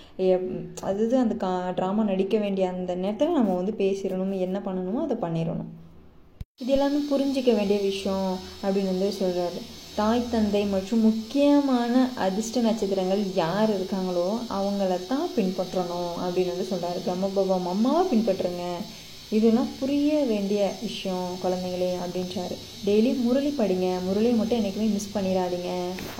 அது 0.91 1.12
அந்த 1.25 1.38
கா 1.45 1.52
ட்ராமா 1.82 2.10
நடிக்க 2.13 2.38
வேண்டிய 2.45 2.67
அந்த 2.75 2.95
நேரத்தில் 3.04 3.38
நம்ம 3.41 3.60
வந்து 3.62 3.75
பேசிடணும் 3.84 4.36
என்ன 4.47 4.60
பண்ணணுமோ 4.69 5.06
அதை 5.08 5.17
பண்ணிடணும். 5.28 5.71
இது 6.63 6.72
எல்லாமே 6.76 6.98
புரிஞ்சிக்க 7.10 7.52
வேண்டிய 7.58 7.78
விஷயம் 7.89 8.32
அப்படின்னு 8.62 8.91
வந்து 8.93 9.10
சொல்கிறாரு 9.17 9.60
தாய் 9.98 10.24
தந்தை 10.32 10.62
மற்றும் 10.74 11.04
முக்கியமான 11.08 11.93
அதிர்ஷ்ட 12.26 12.63
நட்சத்திரங்கள் 12.65 13.22
யார் 13.39 13.69
இருக்காங்களோ 13.76 14.26
அவங்கள 14.58 14.98
தான் 15.12 15.30
பின்பற்றணும் 15.36 16.12
அப்படின்னு 16.24 16.54
வந்து 16.54 16.67
சொல்கிறாரு 16.72 17.00
பிரம்மபவம் 17.06 17.67
அம்மாவை 17.74 18.02
பின்பற்றுங்க. 18.10 18.63
இதெல்லாம் 19.38 19.69
புரிய 19.80 20.17
வேண்டிய 20.32 20.62
விஷயம் 20.82 21.30
குழந்தைங்களே 21.43 21.91
அப்படின்றாரு. 22.04 22.58
டெய்லி 22.88 23.13
முரளி 23.26 23.52
படிங்க. 23.60 23.88
முரளியை 24.08 24.34
மட்டும் 24.39 24.60
என்றைக்குமே 24.60 24.88
மிஸ் 24.95 25.13
பண்ணிடாதீங்க 25.15 25.72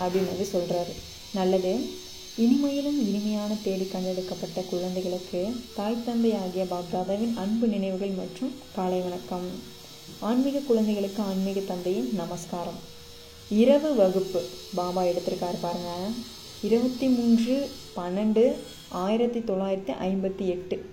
அப்படின்னு 0.04 0.32
வந்து 0.34 0.48
சொல்கிறாரு 0.56 0.96
நல்லது. 1.40 1.74
இனிமையிலும் 2.46 3.02
இனிமையான 3.08 3.58
தேடி 3.66 3.88
கண்டெடுக்கப்பட்ட 3.96 4.64
குழந்தைகளுக்கு 4.72 5.42
தாய் 5.80 6.06
தந்தை 6.08 6.32
ஆகிய 6.44 6.66
பாப்தாதாவின் 6.72 7.36
அன்பு 7.44 7.68
நினைவுகள் 7.76 8.16
மற்றும் 8.22 8.56
காலை 8.78 9.02
வணக்கம். 9.08 9.50
ஆன்மீக 10.22 10.60
குழந்தைகளுக்கு 10.60 11.24
ஆன்மீக 11.24 11.60
தந்தையின் 11.60 12.10
நமஸ்காரம். 12.16 12.80
இரவு 13.50 13.96
வகுப்பு. 13.96 14.42
பாபா 14.76 15.04
எடுத்திருக்காரு 15.04 15.58
பாருங்க. 15.62 16.08
இருபத்தி 16.64 17.08
மூன்று 17.08 17.70
பன்னெண்டு 17.96 18.54
ஆயிரத்தி 18.90 19.40
தொள்ளாயிரத்தி 19.40 19.92
ஐம்பத்தி 20.04 20.46
எட்டு. 20.46 20.86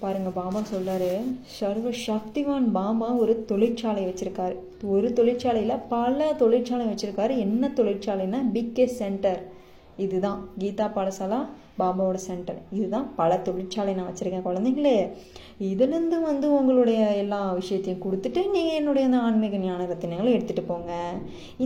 பாருங்க 0.00 0.30
பாபா 0.30 0.60
சொல்றாரு 0.60 1.20
சர்வ 1.46 1.90
சக்திவான் 1.90 2.70
பாபா 2.72 3.12
ஒரு 3.12 3.44
தொழிற்சாலை 3.44 4.04
வச்சிருக்காரு. 4.04 4.56
ஒரு 4.82 5.12
தொழிற்சாலையில் 5.12 5.82
பல 5.88 6.32
தொழிற்சாலை 6.32 6.86
வச்சிருக்காரு. 6.86 7.38
என்ன 7.38 7.72
தொழிற்சாலைன்னா 7.76 8.40
பிகே 8.54 8.84
சென்டர் 8.84 9.52
இதுதான். 9.96 10.48
கீதா 10.58 10.90
பாடசாலா 10.92 11.46
பாபாவோட 11.80 12.18
சென்டர் 12.28 12.58
இதுதான் 12.76 13.06
பல 13.20 13.36
தொழிற்சாலை 13.46 13.92
நான் 13.98 14.08
வச்சுருக்கேன் 14.08 14.46
குழந்தைங்களே. 14.48 14.96
இதுலேருந்து 15.70 16.16
வந்து 16.28 16.46
உங்களுடைய 16.58 17.00
எல்லா 17.22 17.40
விஷயத்தையும் 17.60 18.02
கொடுத்துட்டு 18.04 18.40
நீங்கள் 18.54 18.78
என்னுடைய 18.80 19.06
அந்த 19.08 19.18
ஆன்மீக 19.26 19.60
ஞான 19.64 19.86
ரத்தினங்களை 19.90 20.30
எடுத்துகிட்டு 20.36 20.64
போங்க. 20.70 20.92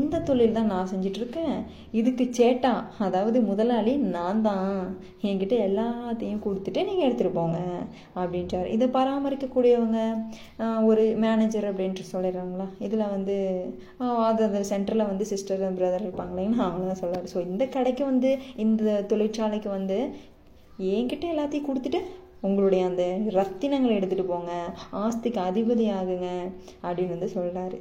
இந்த 0.00 0.20
தொழில் 0.28 0.56
தான் 0.58 0.70
நான் 0.72 0.90
செஞ்சிட்ருக்கேன். 0.92 1.56
இதுக்கு 2.00 2.26
சேட்டா 2.38 2.72
அதாவது 3.06 3.40
முதலாளி 3.50 3.94
நான் 4.16 4.42
தான். 4.48 4.74
என்கிட்ட 5.28 5.56
எல்லாத்தையும் 5.68 6.42
கொடுத்துட்டு 6.46 6.86
நீங்கள் 6.90 7.06
எடுத்துகிட்டு 7.08 7.38
போங்க 7.40 7.58
அப்படின்றார். 8.20 8.68
இதை 8.76 8.88
பராமரிக்கக்கூடியவங்க 8.98 10.00
ஒரு 10.90 11.04
மேனேஜர் 11.26 11.68
அப்படின்ட்டு 11.70 12.10
சொல்லிடுறாங்களா? 12.12 12.68
இதில் 12.86 13.12
வந்து 13.16 13.36
அது 14.28 14.42
அந்த 14.48 14.60
சென்டரில் 14.72 15.08
வந்து 15.10 15.24
சிஸ்டர் 15.32 15.64
பிரதர் 15.78 16.04
இருப்பாங்களேன்னு 16.06 16.58
அவங்கள 16.66 16.86
தான் 16.90 17.02
சொல்லுவார் 17.02 17.30
ஸோ 17.32 17.38
இந்த 17.50 17.64
கடைக்கு 17.76 18.02
வந்து 18.12 18.30
இந்த 18.64 19.00
தொழிற்சாலைக்கு 19.10 19.70
வந்து 19.78 19.95
என்கிட்ட 20.92 21.24
எல்லாத்தையும் 21.34 21.68
கொடுத்துட்டு 21.68 22.00
உங்களுடைய 22.40 22.86
அந்த 22.86 23.02
ரத்தினங்களை 23.38 23.94
எடுத்துகிட்டு 23.98 24.24
போங்க. 24.24 24.52
ஆஸ்திக்கு 25.02 25.40
அதிபதி 25.40 25.86
ஆகுங்க 25.98 26.28
அப்படின்னு 26.82 27.14
வந்து 27.16 27.30
சொல்கிறாரு 27.34 27.78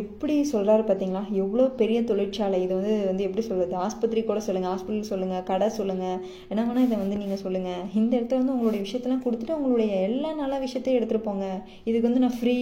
எப்படி 0.00 0.34
சொல்கிறாரு 0.50 0.82
பார்த்தீங்களா 0.88 1.20
எவ்வளோ 1.42 1.64
பெரிய 1.80 1.98
தொழிற்சாலை. 2.10 2.58
இது 2.64 2.72
வந்து 2.78 2.92
வந்து 3.08 3.24
எப்படி 3.28 3.42
சொல்கிறது 3.46 3.74
ஆஸ்பத்திரி 3.84 4.20
கூட 4.28 4.40
சொல்லுங்கள் 4.46 4.72
ஹாஸ்பிட்டல் 4.72 5.08
சொல்லுங்கள் 5.10 5.46
கடை 5.48 5.68
சொல்லுங்கள் 5.78 6.20
என்ன 6.50 6.64
வேணால் 6.66 6.86
இதை 6.86 6.96
வந்து 7.00 7.16
நீங்கள் 7.22 7.40
சொல்லுங்கள் 7.42 7.86
இந்த 8.00 8.12
இடத்துல 8.18 8.40
வந்து 8.40 8.54
உங்களுடைய 8.56 8.80
விஷயத்தெல்லாம் 8.84 9.24
கொடுத்துட்டு 9.24 9.56
உங்களுடைய 9.58 9.88
எல்லா 10.08 10.30
நல்ல 10.42 10.58
விஷயத்தையும் 10.64 10.98
எடுத்துகிட்டு 10.98 11.28
போங்க. 11.28 11.46
இதுக்கு 11.88 12.08
வந்து 12.08 12.22
நான் 12.24 12.36
ஃப்ரீ 12.38 12.56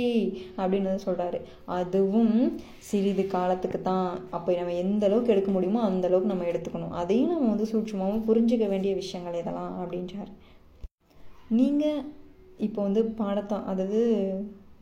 அப்படின்னு 0.61 0.91
வந்து 0.91 1.07
சொல்கிறாரு 1.09 1.41
அதுவும் 1.79 2.35
சிறிது 2.91 3.27
காலத்துக்கு 3.37 3.81
தான். 3.91 4.09
அப்போ 4.39 4.57
நம்ம 4.61 4.77
எந்த 4.85 5.05
அளவுக்கு 5.11 5.35
எடுக்க 5.35 5.53
முடியுமோ 5.57 5.83
அந்த 5.89 6.09
அளவுக்கு 6.11 6.33
நம்ம 6.33 6.49
எடுத்துக்கணும். 6.53 6.95
அதையும் 7.03 7.35
நம்ம 7.35 7.51
வந்து 7.55 7.69
சூட்சமாகவும் 7.73 8.25
புரிஞ்சுக்க 8.31 8.69
வேண்டிய 8.73 8.95
விஷயங்கள் 9.03 9.39
இதெல்லாம் 9.43 9.75
அப்படின்றார். 9.83 10.33
நீங்கள் 11.61 12.01
இப்போ 12.69 12.81
வந்து 12.87 13.03
பாடத்தான் 13.21 13.69
அதாவது 13.71 14.01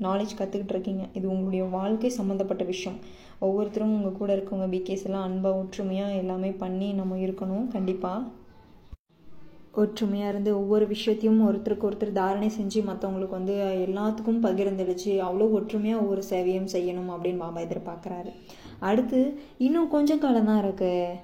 நாலேஜ் 0.06 0.38
கற்றுக்கிட்டு 0.40 0.74
இருக்கீங்க 0.74 1.04
இது 1.18 1.26
உங்களுடைய 1.34 1.64
வாழ்க்கை 1.76 2.10
சம்மந்தப்பட்ட 2.18 2.64
விஷயம். 2.72 2.98
ஒவ்வொருத்தரும் 3.46 3.94
உங்கள் 3.98 4.18
கூட 4.20 4.30
இருக்கவங்க 4.36 4.68
பிகேஸ் 4.74 5.06
எல்லாம் 5.08 5.26
அன்பாக 5.28 5.60
ஒற்றுமையாக 5.62 6.20
எல்லாமே 6.22 6.50
பண்ணி 6.64 6.90
நம்ம 7.00 7.16
இருக்கணும். 7.26 7.66
கண்டிப்பாக 7.76 8.36
ஒற்றுமையாக 9.82 10.30
இருந்து 10.32 10.50
ஒவ்வொரு 10.60 10.84
விஷயத்தையும் 10.92 11.42
ஒருத்தருக்கு 11.48 11.86
ஒருத்தர் 11.88 12.16
தாரணை 12.20 12.48
செஞ்சு 12.56 12.80
மற்றவங்களுக்கு 12.86 13.38
வந்து 13.38 13.56
எல்லாத்துக்கும் 13.86 14.40
பகிர்ந்தளிச்சு 14.46 15.12
அவ்வளோ 15.26 15.46
ஒற்றுமையாக 15.58 16.02
ஒவ்வொரு 16.04 16.22
சேவையும் 16.30 16.70
செய்யணும் 16.74 17.10
அப்படின்னு 17.14 17.42
பாபா 17.44 17.60
எதிர்பார்க்குறாரு. 17.66 18.30
அடுத்து 18.88 19.20
இன்னும் 19.66 19.92
கொஞ்சம் 19.94 20.22
காலம் 20.24 20.48
தான் 20.50 20.62
இருக்குது 20.64 21.20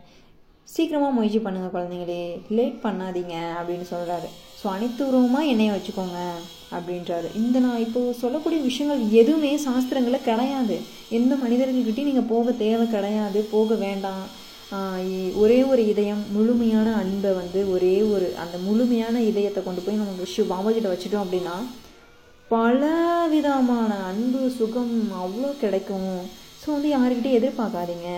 சீக்கிரமாக 0.68 1.16
முயற்சி 1.16 1.40
பண்ணுங்கள் 1.46 1.74
குழந்தைங்களே. 1.74 2.22
லேட் 2.58 2.78
பண்ணாதீங்க 2.84 3.36
அப்படின்னு 3.58 3.86
சொல்கிறாரு 3.94 4.28
ஸோ 4.64 4.68
அனைத்து 4.74 5.04
என்னைய 5.54 5.70
வச்சுக்கோங்க 5.72 6.20
அப்படின்றாரு. 6.76 7.28
இந்த 7.40 7.56
நான் 7.64 7.82
இப்போ 7.86 8.00
சொல்லக்கூடிய 8.20 8.60
விஷயங்கள் 8.68 9.02
எதுவுமே 9.22 9.50
சாஸ்திரங்களில் 9.64 10.26
கிடையாது. 10.28 10.76
எந்த 11.18 11.32
மனிதர்கள்கிட்டையும் 11.42 12.10
நீங்கள் 12.10 12.30
போக 12.30 12.52
தேவை 12.62 12.86
கிடையாது 12.94 13.40
போக 13.54 13.74
வேண்டாம். 13.82 14.24
ஒரே 15.42 15.58
ஒரு 15.72 15.82
இதயம் 15.92 16.22
முழுமையான 16.36 16.88
அன்பை 17.00 17.32
வந்து 17.40 17.60
ஒரே 17.74 17.92
ஒரு 18.14 18.28
அந்த 18.44 18.56
முழுமையான 18.68 19.16
இதயத்தை 19.30 19.60
கொண்டு 19.66 19.84
போய் 19.84 20.00
நம்ம 20.00 20.16
விஷயம் 20.24 20.52
பாபாஜிட்ட 20.52 20.92
வச்சுட்டோம் 20.92 21.24
அப்படின்னா 21.24 21.56
பல 22.48 22.88
விதமான 23.34 23.92
அன்பு 24.10 24.42
சுகம் 24.58 24.96
அவ்வளோ 25.24 25.50
கிடைக்கும். 25.62 26.10
ஸோ 26.62 26.66
வந்து 26.76 26.90
யாருக்கிட்டையும் 26.96 27.38
எதிர்பார்க்காதீங்க 27.40 28.10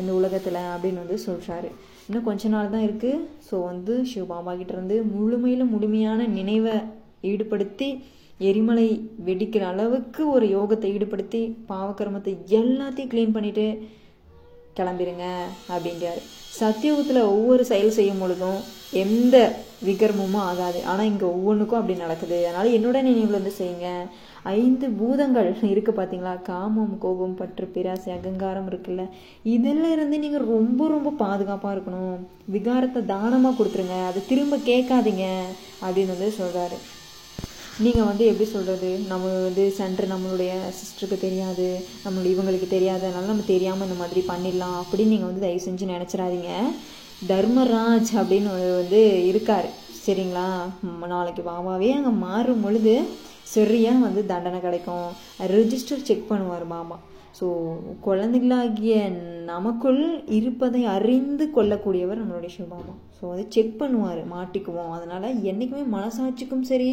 இந்த 0.00 0.12
உலகத்தில் 0.20 0.60
அப்படின்னு 0.74 1.02
வந்து 1.04 1.18
சொல்கிறாரு 1.28 1.70
இன்னும் 2.06 2.26
கொஞ்ச 2.28 2.48
நாள் 2.54 2.72
தான் 2.72 2.86
இருக்குது 2.86 3.22
ஸோ 3.46 3.54
வந்து 3.70 3.94
சிவபாபா 4.10 4.52
கிட்டேருந்து 4.58 4.96
முழுமையில் 5.14 5.72
முழுமையான 5.74 6.26
நினைவை 6.38 6.74
ஈடுபடுத்தி 7.30 7.88
எரிமலை 8.48 8.88
வெடிக்கிற 9.26 9.64
அளவுக்கு 9.72 10.22
ஒரு 10.34 10.46
யோகத்தை 10.56 10.88
ஈடுபடுத்தி 10.96 11.42
பாவக்கர்மத்தை 11.70 12.32
எல்லாத்தையும் 12.60 13.12
க்ளீன் 13.12 13.36
பண்ணிவிட்டு 13.36 13.66
கிளம்பிடுங்க 14.78 15.26
அப்படின்றாரு 15.74 16.22
சத்தியுகத்தில் 16.58 17.28
ஒவ்வொரு 17.32 17.62
செயல் 17.70 17.96
செய்யும் 17.98 18.20
பொழுதும் 18.22 18.58
எந்த 19.02 19.36
விகர்மமும் 19.88 20.44
ஆகாது. 20.50 20.80
ஆனால் 20.90 21.08
இங்கே 21.10 21.26
ஒவ்வொன்றுக்கும் 21.34 21.80
அப்படி 21.80 21.96
நடக்குது. 22.02 22.36
அதனால் 22.48 22.74
என்னோட 22.76 22.96
நினைவுலேருந்து 23.08 23.38
வந்து 23.38 23.58
செய்யுங்க. 23.60 23.88
ஐந்து 24.52 24.86
பூதங்கள் 24.98 25.48
இருக்குது 25.72 25.98
பார்த்தீங்களா 25.98 26.32
காமம் 26.42 26.98
கோபம் 27.04 27.36
பற்று 27.38 27.66
பிராசை 27.74 28.12
அகங்காரம் 28.16 28.68
இருக்குல்ல. 28.70 29.02
இதில் 29.54 29.86
இருந்து 29.92 30.16
நீங்கள் 30.18 30.44
ரொம்ப 30.54 30.88
ரொம்ப 30.88 31.10
பாதுகாப்பாக 31.22 31.74
இருக்கணும். 31.76 32.18
விகாரத்தை 32.54 33.00
தானமாக 33.04 33.56
கொடுத்துருங்க. 33.58 33.96
அதை 34.08 34.22
திரும்ப 34.28 34.56
கேட்காதீங்க. 34.70 35.26
அப்படின்னு 35.84 36.14
வந்து 36.16 36.32
சொல்கிறாரு 36.40 36.78
நீங்கள் 37.84 38.04
வந்து 38.04 38.24
எப்படி 38.30 38.48
சொல்கிறது 38.50 38.90
நம்ம 39.12 39.30
வந்து 39.46 39.70
சென்டர் 39.78 40.12
நம்மளுடைய 40.12 40.52
சிஸ்டருக்கு 40.80 41.18
தெரியாது. 41.26 41.68
நம்மளுடைய 42.04 42.34
இவங்களுக்கு 42.36 42.68
தெரியாது. 42.68 43.04
அதனால 43.06 43.30
நம்ம 43.32 43.46
தெரியாமல் 43.54 43.86
இந்த 43.88 43.98
மாதிரி 44.02 44.22
பண்ணிடலாம். 44.32 44.76
அப்படின்னு 44.82 45.14
நீங்கள் 45.14 45.30
வந்து 45.30 45.46
தயவு 45.46 45.66
செஞ்சு 45.68 45.86
நினச்சிடாதீங்க. 45.94 46.52
தர்மராஜ் 47.32 48.12
அப்படின்னு 48.20 48.50
வந்து 48.80 49.00
இருக்கார். 49.30 49.68
சரிங்களா? 50.06 50.48
நாளைக்கு 51.12 51.42
வாவாவே 51.42 51.90
அங்கே 51.98 52.12
மாறும் 52.26 52.64
பொழுது 52.64 52.94
சரியாக 53.54 54.04
வந்து 54.06 54.22
தண்டனை 54.30 54.60
கிடைக்கும். 54.66 55.08
ரிஜிஸ்டர் 55.56 56.06
செக் 56.08 56.30
பண்ணுவார் 56.30 56.64
மாமா. 56.76 56.96
ஸோ 57.38 57.46
குழந்தைகளாகிய 58.06 58.96
நமக்குள் 59.52 60.02
இருப்பதை 60.38 60.82
அறிந்து 60.96 61.44
கொள்ளக்கூடியவர் 61.56 62.20
நம்மளுடைய 62.20 62.52
சிவபாபா 62.56 62.94
ஸோ 63.18 63.24
அதை 63.34 63.44
செக் 63.54 63.78
பண்ணுவார் 63.80 64.20
மாட்டிக்குவோம். 64.34 64.92
அதனால் 64.96 65.26
என்றைக்குமே 65.50 65.84
மனசாட்சிக்கும் 65.96 66.66
சரி 66.72 66.90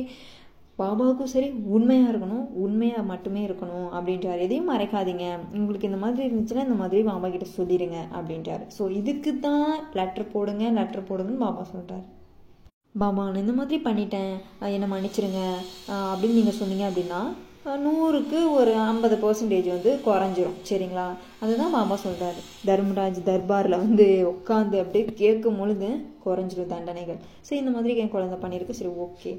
பாபாவுக்கும் 0.79 1.31
சரி 1.33 1.47
உண்மையாக 1.77 2.11
இருக்கணும் 2.11 2.45
உண்மையாக 2.65 3.09
மட்டுமே 3.09 3.41
இருக்கணும் 3.47 3.89
அப்படின்றார். 3.95 4.39
எதையும் 4.45 4.71
மறைக்காதீங்க. 4.71 5.25
உங்களுக்கு 5.59 5.89
இந்த 5.89 5.99
மாதிரி 6.03 6.23
இருந்துச்சுன்னா 6.27 6.65
இந்த 6.67 6.77
மாதிரி 6.81 7.01
பாபா 7.09 7.29
கிட்ட 7.33 7.47
சொல்லிடுங்க 7.57 7.99
அப்படின்றாரு. 8.17 8.65
ஸோ 8.77 8.83
இதுக்கு 8.99 9.33
தான் 9.47 9.69
லெட்டர் 9.99 10.31
போடுங்க 10.33 10.63
லெட்டர் 10.79 11.07
போடுங்கன்னு 11.09 11.43
பாபா 11.45 11.65
சொல்கிறார் 11.73 12.07
மாமா 12.99 13.23
நான் 13.25 13.41
இந்த 13.41 13.53
மாதிரி 13.57 13.77
பண்ணிட்டேன். 13.83 14.33
என்னை 14.75 14.87
மன்னிச்சிருங்க. 14.93 15.41
அப்படின்னு 15.89 16.37
நீங்கள் 16.39 16.57
சொன்னீங்க 16.57 16.85
அப்படின்னா 16.89 17.21
நூறுக்கு 17.83 18.37
ஒரு 18.57 18.71
ஐம்பது 18.91 19.15
பர்சன்டேஜ் 19.23 19.67
வந்து 19.73 19.91
குறைஞ்சிரும். 20.05 20.55
சரிங்களா? 20.69 21.05
அதுதான் 21.43 21.71
மாமா 21.75 21.95
சொல்கிறாரு 22.05 22.41
தர்மராஜ் 22.69 23.19
தர்பாரில் 23.29 23.77
வந்து 23.83 24.07
உட்காந்து 24.31 24.79
அப்படியே 24.83 25.03
கேட்கும் 25.21 25.59
பொழுது 25.59 25.89
குறைஞ்சிரும் 26.25 26.71
தண்டனைகள். 26.73 27.19
சரி 27.47 27.61
இந்த 27.63 27.73
மாதிரி 27.75 27.95
என் 28.03 28.11
குழந்தை 28.15 28.37
பண்ணியிருக்கு. 28.43 28.77
சரி 28.79 28.91
ஓகே. 29.05 29.31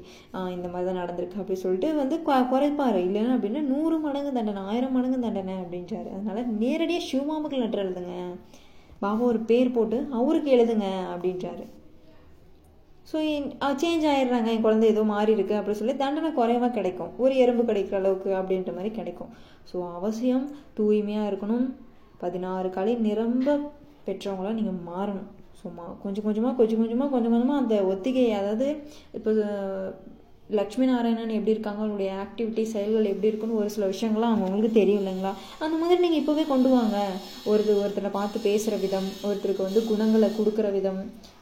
இந்த 0.55 0.67
மாதிரி 0.73 0.87
தான் 0.89 1.01
நடந்திருக்கு 1.03 1.39
அப்படின்னு 1.41 1.63
சொல்லிட்டு 1.65 1.91
வந்து 2.01 2.17
குறைப்பாரு. 2.29 2.99
இல்லைன்னா 3.07 3.35
அப்படின்னா 3.37 3.63
நூறு 3.73 3.97
மடங்கு 4.07 4.33
தண்டனை 4.39 4.63
ஆயிரம் 4.71 4.95
மடங்கு 4.97 5.19
தண்டனை 5.27 5.57
அப்படின்றாரு. 5.63 6.09
அதனால் 6.17 6.51
நேரடியாக 6.63 7.09
சிவமாமுக்கு 7.11 7.61
லெட்டர் 7.63 7.85
எழுதுங்க. 7.85 8.17
பாபா 9.05 9.23
ஒரு 9.31 9.39
பேர் 9.51 9.75
போட்டு 9.77 9.99
அவருக்கு 10.21 10.51
எழுதுங்க 10.57 10.89
அப்படின்றாரு. 11.13 11.65
ஸோ 13.13 13.19
சேஞ்ச் 13.81 14.05
ஆயிடுறாங்க. 14.11 14.47
என் 14.53 14.63
குழந்தை 14.65 14.85
ஏதோ 14.93 15.01
மாறி 15.13 15.31
இருக்குது 15.35 15.57
அப்படின்னு 15.57 15.79
சொல்லி 15.81 15.95
தண்டனை 16.03 16.29
குறைவாக 16.37 16.69
கிடைக்கும். 16.77 17.11
ஒரு 17.23 17.33
எறும்பு 17.43 17.63
கிடைக்கிற 17.69 17.97
அளவுக்கு 18.01 18.29
அப்படின்ற 18.39 18.71
மாதிரி 18.77 18.91
கிடைக்கும். 18.99 19.31
ஸோ 19.69 19.75
அவசியம் 19.97 20.45
தூய்மையாக 20.77 21.29
இருக்கணும். 21.31 21.67
பதினாறு 22.23 22.67
கலை 22.77 22.95
நிரம்ப 23.07 23.57
பெற்றவங்களாம் 24.07 24.57
நீங்கள் 24.59 24.81
மாறணும். 24.89 25.29
சும்மா 25.61 25.85
கொஞ்சம் 26.03 26.25
கொஞ்சமாக 26.27 26.55
கொஞ்சம் 26.59 26.81
கொஞ்சமாக 26.81 27.11
கொஞ்சம் 27.13 27.33
கொஞ்சமாக 27.33 27.61
அந்த 27.63 27.75
ஒத்திகை 27.91 28.25
அதாவது 28.39 28.67
இப்போ 29.17 29.31
லக்ஷ்மி 30.49 30.85
நாராயணன் 30.89 31.35
எப்படி 31.35 31.53
இருக்காங்க 31.53 31.81
அவங்களுடைய 31.81 32.11
ஆக்டிவிட்டி 32.23 32.63
செயல்கள் 32.71 33.09
எப்படி 33.11 33.29
இருக்குன்னு 33.29 33.59
ஒரு 33.59 33.69
சில 33.75 33.85
விஷயங்கள்லாம் 33.91 34.33
அவங்களுக்கு 34.35 34.71
தெரியும் 34.79 34.99
இல்லைங்களா? 35.01 35.31
அந்த 35.63 35.75
மாதிரி 35.81 35.99
நீங்கள் 36.03 36.21
இப்போவே 36.21 36.43
கொண்டு 36.51 36.69
வாங்க. 36.73 36.97
ஒருத்தர் 37.51 37.79
ஒருத்தரை 37.83 38.11
பார்த்து 38.17 38.43
பேசுகிற 38.47 38.77
விதம் 38.83 39.07
ஒருத்தருக்கு 39.27 39.67
வந்து 39.67 39.81
குணங்களை 39.91 40.29
கொடுக்குற 40.39 40.71
விதம் 40.77 40.99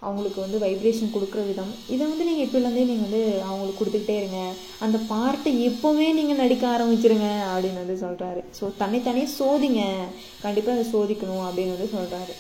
அவங்களுக்கு 0.08 0.40
வந்து 0.46 0.62
வைப்ரேஷன் 0.66 1.14
கொடுக்குற 1.16 1.42
விதம் 1.50 1.72
இதை 1.94 2.04
வந்து 2.12 2.28
நீங்கள் 2.30 2.48
இப்போலேருந்தே 2.48 2.86
நீங்கள் 2.92 3.08
வந்து 3.08 3.24
அவங்களுக்கு 3.48 3.80
கொடுத்துக்கிட்டே 3.82 4.18
இருங்க. 4.22 4.40
அந்த 4.86 5.00
பாட்டை 5.12 5.54
இப்போவே 5.70 6.08
நீங்கள் 6.20 6.42
நடிக்க 6.44 6.66
ஆரம்பிச்சிருங்க 6.76 7.30
அப்படின்னு 7.52 7.84
வந்து 7.84 7.98
சொல்கிறாரு 8.06 8.44
ஸோ 8.60 8.72
தனித்தனியே 8.84 9.28
சோதிங்க. 9.40 9.84
கண்டிப்பாக 10.46 10.78
அதை 10.78 10.88
சோதிக்கணும் 10.96 11.46
அப்படின்னு 11.50 11.76
வந்து 11.78 11.92
சொல்கிறாரு 11.98 12.36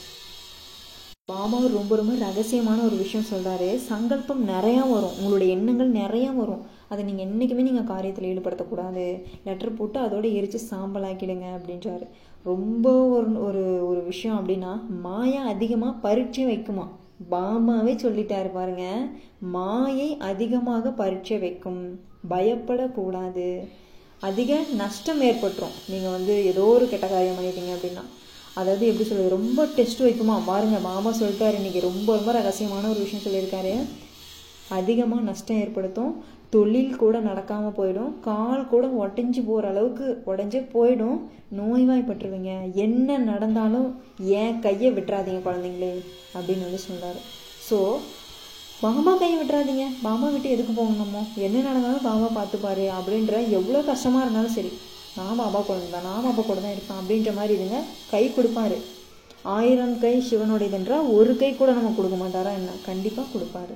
பாபா 1.30 1.58
ரொம்ப 1.74 1.96
ரொம்ப 1.96 2.14
ரகசியமான 2.24 2.80
ஒரு 2.86 2.96
விஷயம் 3.02 3.28
சொல்கிறாரு 3.32 3.68
சங்கல்பம் 3.90 4.42
நிறையா 4.48 4.82
வரும். 4.92 5.16
உங்களுடைய 5.18 5.50
எண்ணங்கள் 5.56 5.92
நிறையா 5.92 6.30
வரும். 6.36 6.62
அதை 6.90 7.02
நீங்கள் 7.04 7.26
என்றைக்குமே 7.26 7.64
நீங்கள் 7.68 7.90
காரியத்தில் 7.92 8.28
ஈடுபடுத்தக்கூடாது. 8.32 9.06
லெட்டர் 9.44 9.74
போட்டு 9.74 9.98
அதோட 10.00 10.26
எரித்து 10.38 10.60
சாம்பலாக்கிடுங்க 10.72 11.48
அப்படின்றாரு. 11.58 12.06
ரொம்ப 12.44 12.94
ஒரு 13.16 13.30
ஒரு 13.48 13.64
ஒரு 13.88 14.02
விஷயம் 14.04 14.38
அப்படின்னா 14.40 14.72
மாயா 15.06 15.44
அதிகமாக 15.44 16.00
பரீட்சை 16.06 16.46
வைக்குமா? 16.46 16.86
பாமாவே 17.32 17.94
சொல்லிட்டாரு 18.06 18.52
பாருங்க. 18.52 18.86
மாயை 19.58 20.10
அதிகமாக 20.32 20.92
பரீட்சை 21.02 21.38
வைக்கும். 21.38 21.84
பயப்படக்கூடாது. 22.30 23.48
அதிக 24.30 24.58
நஷ்டம் 24.82 25.22
ஏற்பட்டுரும். 25.22 25.78
நீங்கள் 25.92 26.16
வந்து 26.18 26.34
ஏதோ 26.46 26.66
ஒரு 26.78 26.88
கெட்ட 26.90 27.08
காரியம் 27.08 27.38
பண்ணிட்டீங்க 27.38 27.74
அப்படின்னா. 27.78 28.06
அதாவது 28.60 28.84
எப்படி 28.90 29.06
சொல்கிறது 29.10 29.36
ரொம்ப 29.38 29.66
டெஸ்ட் 29.78 30.02
வைக்குமா? 30.06 30.36
பாருங்க 30.50 30.78
மாமா 30.90 31.12
சொல்லிட்டாரு 31.20 31.56
இன்னைக்கு. 31.60 31.82
ரொம்ப 31.90 32.08
ரொம்ப 32.18 32.32
ரகசியமான 32.40 32.90
ஒரு 32.94 33.00
விஷயம் 33.06 33.26
சொல்லியிருக்காரு. 33.26 33.74
அதிகமாக 34.78 35.28
நஷ்டம் 35.30 35.62
ஏற்படுத்தும். 35.64 36.14
தொழில் 36.54 36.98
கூட 37.02 37.16
நடக்காமல் 37.28 37.76
போயிடும். 37.78 38.12
கால் 38.30 38.64
கூட 38.72 38.86
உடஞ்சி 39.04 39.42
போகிற 39.50 39.68
அளவுக்கு 39.74 40.06
உடஞ்சி 40.32 40.60
போயிடும். 40.74 41.20
நோய்வாய்ப்பட்டுருவீங்க. 41.60 42.54
என்ன 42.86 43.18
நடந்தாலும் 43.30 43.88
ஏன் 44.42 44.60
கையை 44.66 44.90
விட்டுறாதீங்க 44.98 45.42
குழந்தைங்களே 45.48 45.92
அப்படின்னு 46.36 46.68
வந்து 46.68 46.82
சொன்னார். 46.88 47.20
ஸோ 47.68 47.78
பாபா 48.84 49.12
கையை 49.22 49.36
விட்டுறாதீங்க. 49.40 49.86
பாபா 50.06 50.28
விட்டு 50.34 50.54
எதுக்கு 50.56 50.74
போகணுமோ 50.82 51.22
என்ன 51.48 51.58
நடந்தாலும் 51.70 52.08
பாபா 52.10 52.28
பார்த்துப்பாரு. 52.38 52.86
அப்படின்ற 53.00 53.34
எவ்வளோ 53.58 53.82
கஷ்டமாக 53.92 54.24
இருந்தாலும் 54.26 54.58
சரி. 54.58 54.72
நான் 55.20 55.40
பாபா 55.42 55.60
குழந்தை 55.68 55.88
தான் 55.94 56.10
நாம 56.10 56.26
பாபா 56.26 56.44
கூட 56.50 56.60
தான் 56.66 56.76
இருப்பான் 56.76 57.00
அப்படின்ற 57.02 57.32
மாதிரி 57.38 57.54
இதுங்க 57.58 57.80
கை 58.12 58.24
கொடுப்பாரு. 58.38 58.78
ஆயிரம் 59.56 59.96
கை 60.04 60.14
சிவனுடையதுன்றா 60.28 60.98
ஒரு 61.18 61.32
கை 61.42 61.50
கூட 61.62 61.70
நம்ம 61.78 61.94
கொடுக்க 61.96 62.18
மாட்டாரா 62.24 62.52
என்ன? 62.60 62.72
கண்டிப்பாக 62.90 63.32
கொடுப்பாரு. 63.34 63.76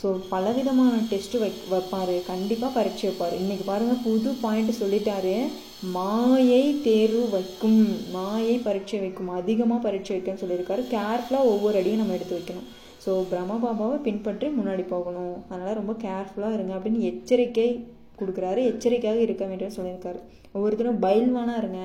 ஸோ 0.00 0.08
பலவிதமான 0.32 0.94
டெஸ்ட்டு 1.10 1.38
வை 1.42 1.50
வைப்பார். 1.72 2.14
கண்டிப்பாக 2.30 2.70
பரீட்சை 2.76 3.04
வைப்பார். 3.08 3.34
இன்றைக்கி 3.42 3.64
பாருங்கள் 3.68 4.02
புது 4.06 4.30
பாயிண்ட் 4.42 4.72
சொல்லிட்டாரு. 4.80 5.34
மாயை 5.96 6.64
தேர்வு 6.86 7.22
வைக்கும். 7.36 7.80
மாயை 8.16 8.56
பரீட்சை 8.66 8.98
வைக்கும். 9.04 9.30
அதிகமாக 9.40 9.80
பரீட்சை 9.86 10.12
வைக்கும்னு 10.14 10.42
சொல்லியிருக்காரு. 10.42 10.84
கேர்ஃபுல்லாக 10.94 11.50
ஒவ்வொரு 11.52 11.78
அடியும் 11.80 12.02
நம்ம 12.02 12.16
எடுத்து 12.18 12.38
வைக்கணும். 12.38 12.68
ஸோ 13.04 13.12
பிரம்ம 13.30 13.58
பாபாவை 13.64 13.98
பின்பற்றி 14.06 14.46
முன்னாடி 14.58 14.84
போகணும். 14.94 15.36
அதனால் 15.50 15.78
ரொம்ப 15.80 15.94
கேர்ஃபுல்லாக 16.06 16.56
இருங்க 16.58 16.74
அப்படின்னு 16.78 17.02
எச்சரிக்கை 17.12 17.68
கொடுக்குறாரு. 18.20 18.60
எச்சரிக்கையாக 18.70 19.24
இருக்க 19.26 19.44
வேண்டியன்னு 19.50 19.78
சொல்லியிருக்காரு. 19.78 20.20
ஒவ்வொருத்தரும் 20.54 21.02
பயில்வானாக 21.06 21.60
இருங்க 21.62 21.82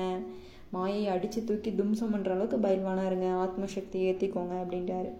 மாயை 0.76 1.02
அடித்து 1.14 1.40
தூக்கி 1.48 1.70
தும்சம் 1.78 2.12
பண்ணுற 2.14 2.30
அளவுக்கு 2.34 2.58
பயில்வானாக 2.66 3.08
இருங்க 3.10 3.28
ஆத்மசக்தி 3.44 3.98
ஏற்றிக்கோங்க 4.10 4.54
அப்படின்றாரு. 4.62 5.10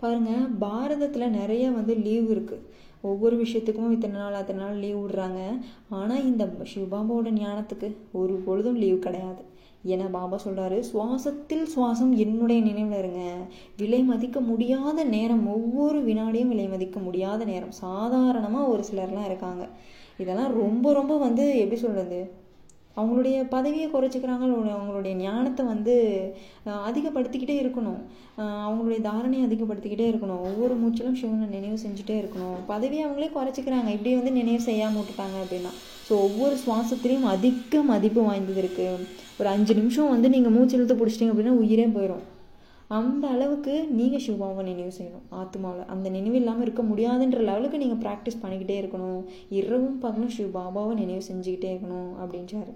பாருங்க 0.00 0.30
பாரதத்தில் 0.62 1.34
நிறைய 1.40 1.64
வந்து 1.78 1.92
லீவ் 2.06 2.28
இருக்குது 2.34 2.64
ஒவ்வொரு 3.10 3.34
விஷயத்துக்கும் 3.42 3.92
இத்தனை 3.94 4.16
நாள் 4.20 4.38
அத்தனை 4.38 4.60
நாள் 4.62 4.80
லீவ் 4.84 5.00
விடுறாங்க. 5.02 5.40
ஆனால் 5.98 6.24
இந்த 6.30 6.44
சிவபாபாவோட 6.70 7.30
ஞானத்துக்கு 7.42 7.88
ஒரு 8.20 8.34
பொழுதும் 8.46 8.80
லீவ் 8.84 9.04
கிடையாது. 9.06 9.42
ஏன்னா 9.92 10.06
பாபா 10.16 10.36
சொல்கிறாரு 10.44 10.78
சுவாசத்தில் 10.90 11.66
சுவாசம் 11.74 12.12
என்னுடைய 12.24 12.60
நினைவில் 12.68 12.98
இருங்க. 13.00 13.24
விலை 13.80 14.00
மதிக்க 14.08 14.38
முடியாத 14.50 14.98
நேரம் 15.12 15.44
ஒவ்வொரு 15.56 15.98
வினாடியும் 16.08 16.52
விலை 16.54 16.66
மதிக்க 16.72 17.00
முடியாத 17.06 17.44
நேரம். 17.52 17.74
சாதாரணமாக 17.84 18.72
ஒரு 18.72 18.84
சிலர்லாம் 18.90 19.28
இருக்காங்க. 19.30 19.66
இதெல்லாம் 20.22 20.52
ரொம்ப 20.62 20.92
ரொம்ப 20.98 21.14
வந்து 21.26 21.46
எப்படி 21.62 21.78
சொல்கிறது 21.84 22.20
அவங்களுடைய 23.00 23.36
பதவியை 23.54 23.86
குறைச்சிக்கிறாங்க 23.94 24.44
அவங்களுடைய 24.74 25.14
ஞானத்தை 25.24 25.62
வந்து 25.72 25.94
அதிகப்படுத்திக்கிட்டே 26.88 27.56
இருக்கணும். 27.62 27.98
அவங்களுடைய 28.66 29.00
தாரணையை 29.08 29.42
அதிகப்படுத்திக்கிட்டே 29.48 30.06
இருக்கணும். 30.12 30.40
ஒவ்வொரு 30.50 30.74
மூச்சிலும் 30.82 31.18
சிவனை 31.20 31.48
நினைவு 31.56 31.76
செஞ்சுட்டே 31.82 32.16
இருக்கணும். 32.20 32.56
பதவியை 32.72 33.02
அவங்களே 33.06 33.28
குறைச்சிக்கிறாங்க. 33.36 33.90
இப்படி 33.96 34.14
வந்து 34.20 34.32
நினைவு 34.40 34.62
செய்யாமல் 34.68 35.00
விட்டுட்டாங்க 35.00 35.36
அப்படின்னா. 35.42 35.72
ஸோ 36.06 36.12
ஒவ்வொரு 36.28 36.56
சுவாசத்துலேயும் 36.64 37.28
அதிக 37.34 37.82
மதிப்பு 37.92 38.22
வாய்ந்தது 38.28 38.62
இருக்குது 38.64 39.04
ஒரு 39.40 39.50
அஞ்சு 39.54 39.72
நிமிஷம் 39.80 40.12
வந்து 40.14 40.30
நீங்கள் 40.36 40.56
மூச்சு 40.56 40.76
இழுத்து 40.78 40.98
பிடிச்சிட்டிங்க 41.00 41.34
அப்படின்னா 41.34 41.58
உயிரே 41.62 41.86
போயிடும் 41.98 42.24
அந்த 42.96 43.24
அளவுக்கு 43.34 43.74
நீங்கள் 43.98 44.24
சிவாவை 44.24 44.62
நினைவு 44.70 44.92
செய்யணும். 44.96 45.28
ஆத்மாவில் 45.40 45.88
அந்த 45.92 46.08
நினைவு 46.16 46.36
இல்லாமல் 46.40 46.64
இருக்க 46.66 46.82
முடியாதுன்ற 46.90 47.38
லெவலுக்கு 47.48 47.82
நீங்கள் 47.82 48.02
ப்ராக்டிஸ் 48.04 48.42
பண்ணிக்கிட்டே 48.42 48.76
இருக்கணும். 48.82 49.22
இரவும் 49.60 49.96
பகலும் 50.04 50.34
சிவ 50.36 50.50
பாபாவை 50.58 50.92
நினைவு 51.02 51.22
செஞ்சுக்கிட்டே 51.30 51.70
இருக்கணும் 51.72 52.12
அப்படின்றாரு. 52.24 52.74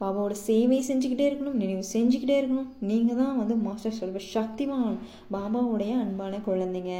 பாபாவோட 0.00 0.34
சேவை 0.46 0.76
செஞ்சுக்கிட்டே 0.88 1.24
இருக்கணும் 1.28 1.58
நினைவு 1.62 1.82
செஞ்சுக்கிட்டே 1.94 2.36
இருக்கணும். 2.40 2.68
நீங்கள் 2.90 3.18
தான் 3.20 3.38
வந்து 3.40 3.54
மாஸ்டர் 3.64 3.96
செல்வ 3.98 4.20
சக்திவான் 4.34 4.94
பாபாவுடைய 5.34 5.92
அன்பான 6.04 6.40
குழந்தைங்க. 6.46 6.94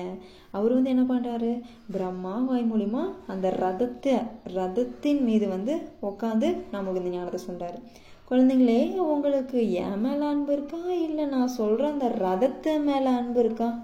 அவர் 0.58 0.74
வந்து 0.76 0.92
என்ன 0.94 1.04
பண்ணுறாரு 1.12 1.50
பிரம்மா 1.94 2.34
வாய் 2.48 2.68
மூலிமா 2.72 3.02
அந்த 3.34 3.48
ரதத்தை 3.62 4.14
ரதத்தின் 4.58 5.22
மீது 5.28 5.48
வந்து 5.56 5.76
உட்காந்து 6.10 6.50
நமக்கு 6.76 7.02
இந்த 7.02 7.14
ஞானத்தை 7.16 7.40
சொல்கிறாரு 7.48 7.80
குழந்தைங்களே 8.30 8.96
உங்களுக்கு 8.96 9.72
என் 9.72 10.00
மேலே 10.00 10.24
அன்பு 10.24 10.52
இருக்கா? 10.52 10.92
இல்லை 10.92 11.24
நான் 11.24 11.48
சொல்கிற 11.48 11.88
அந்த 11.88 12.08
ரதத்தை 12.08 12.82
மேலே 12.84 13.06
அன்பு 13.06 13.40
இருக்கா? 13.40 13.78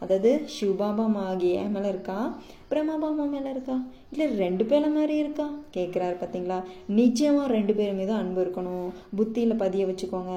அதாவது 0.00 0.46
சிவபாபா 0.60 1.14
ஆகிய 1.14 1.60
என் 1.60 1.70
மேலே 1.70 1.88
இருக்கா? 1.88 2.36
பிரம்மாபாமா 2.70 3.30
மேலே 3.30 3.50
இருக்கா? 3.50 3.80
இல்லை 4.12 4.24
ரெண்டு 4.40 4.64
பேர 4.70 4.86
மாதிரி 4.94 5.14
இருக்கா? 5.20 5.44
கேட்குறாரு 5.74 6.16
பார்த்தீங்களா 6.20 6.56
நிச்சயமாக 6.98 7.46
ரெண்டு 7.54 7.72
பேர் 7.78 7.92
மீதும் 7.98 8.18
அன்பு 8.22 8.40
இருக்கணும். 8.44 8.88
புத்தியில் 9.18 9.54
பதிய 9.62 9.82
வச்சுக்கோங்க. 9.90 10.32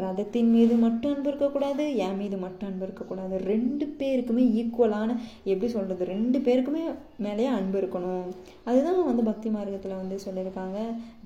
ரதத்தின் 0.00 0.50
மீது 0.54 0.74
மட்டும் 0.84 1.12
அன்பு 1.14 1.28
இருக்கக்கூடாது 1.30 1.84
என் 2.06 2.18
மீது 2.22 2.36
மட்டும் 2.44 2.68
அன்பு 2.70 2.84
இருக்கக்கூடாது 2.86 3.36
ரெண்டு 3.52 3.86
பேருக்குமே 4.00 4.46
ஈக்குவலான 4.62 5.16
எப்படி 5.52 5.68
சொல்கிறது 5.76 6.08
ரெண்டு 6.14 6.40
பேருக்குமே 6.48 6.82
மேலேயே 7.26 7.50
அன்பு 7.58 7.78
இருக்கணும். 7.82 8.26
அதுதான் 8.70 9.08
வந்து 9.10 9.24
பக்தி 9.30 9.50
மார்க்கத்தில் 9.56 10.00
வந்து 10.00 10.18
சொல்லியிருக்காங்க. 10.26 10.80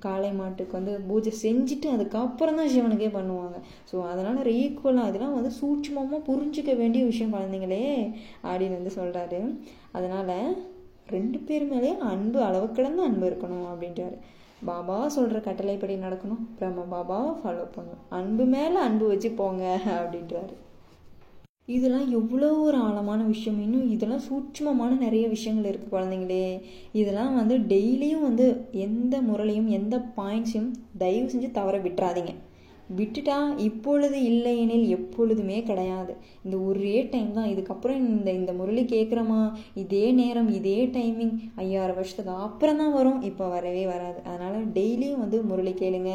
காளை 0.07 0.33
மாட்டுக்கு 0.43 0.79
வந்து 0.81 0.95
பூஜை 1.09 1.35
செஞ்சுட்டு 1.45 1.89
அதுக்கப்புறம் 1.97 2.61
தான் 2.61 2.73
சிவனுக்கே 2.77 3.11
பண்ணுவாங்க. 3.19 3.57
ஸோ 3.93 3.97
அதனால் 4.13 4.53
ஈக்குவலாக 4.61 5.09
அதெல்லாம் 5.11 5.37
வந்து 5.39 5.55
சூட்சமமாக 5.61 6.23
புரிஞ்சிக்க 6.31 6.71
வேண்டிய 6.83 7.05
விஷயம் 7.13 7.35
குழந்தைங்களே 7.37 7.83
அப்படின்னு 8.51 8.79
வந்து 8.81 8.97
சொல்கிறாரு 9.01 9.41
அதனால் 9.97 10.37
ரெண்டு 11.07 11.39
பேர் 11.39 11.65
மேலேயே 11.65 11.95
அன்பு 11.99 12.43
அளவு 12.43 12.71
கிடந்த 12.71 13.03
அன்பு 13.03 13.27
இருக்கணும் 13.31 13.67
அப்படின்றாரு. 13.73 14.17
பாபா 14.65 15.09
சொல்கிற 15.09 15.41
கட்டளைப்படி 15.41 15.95
நடக்கணும். 15.95 16.45
பிரம்ம 16.59 16.85
பாபாவை 16.93 17.33
ஃபாலோ 17.41 17.65
பண்ணணும். 17.77 18.05
அன்பு 18.09 18.45
மேலே 18.45 18.77
அன்பு 18.77 19.07
வச்சு 19.07 19.31
போங்க 19.31 19.81
அப்படின்றாரு. 19.87 20.55
இதெல்லாம் 21.67 22.11
எவ்வளோ 22.11 22.53
ஒரு 22.53 22.77
ஆழமான 22.77 23.23
விஷயம். 23.23 23.61
இன்னும் 23.63 23.91
இதெல்லாம் 23.91 24.25
சூட்சமமான 24.31 24.99
நிறைய 24.99 25.29
விஷயங்கள் 25.29 25.71
இருக்குது 25.73 25.95
குழந்தைங்களே. 25.95 26.61
இதெல்லாம் 26.93 27.37
வந்து 27.37 27.59
டெய்லியும் 27.59 28.27
வந்து 28.29 28.69
எந்த 28.71 29.21
முறையிலையும் 29.21 29.67
எந்த 29.67 29.99
பாயிண்ட்ஸையும் 30.17 30.73
தயவு 30.99 31.29
செஞ்சு 31.29 31.51
தவற 31.51 31.79
விட்டுறாதீங்க. 31.79 32.35
விட்டுட்டா 32.97 33.59
இப்பொழுது 33.59 34.23
இல்லையெனில் 34.23 34.89
எப்பொழுதுமே 34.89 35.63
கிடையாது. 35.63 36.17
இந்த 36.45 36.57
ஒரே 36.69 36.95
டைம் 37.13 37.31
தான். 37.39 37.51
இதுக்கப்புறம் 37.53 38.01
இந்த 38.15 38.31
இந்த 38.41 38.53
முரளி 38.61 38.83
கேட்குறோமா 38.95 39.41
இதே 39.83 40.05
நேரம் 40.21 40.51
இதே 40.59 40.79
டைமிங் 40.97 41.35
ஐயாயிரம் 41.65 41.99
வருஷத்துக்கு 42.01 42.35
அப்புறம் 42.47 42.81
தான் 42.83 42.95
வரும். 42.99 43.21
இப்போ 43.31 43.45
வரவே 43.57 43.85
வராது. 43.93 44.19
அதனால் 44.31 44.59
டெய்லியும் 44.79 45.23
வந்து 45.25 45.41
முரளி 45.51 45.75
கேளுங்க. 45.83 46.13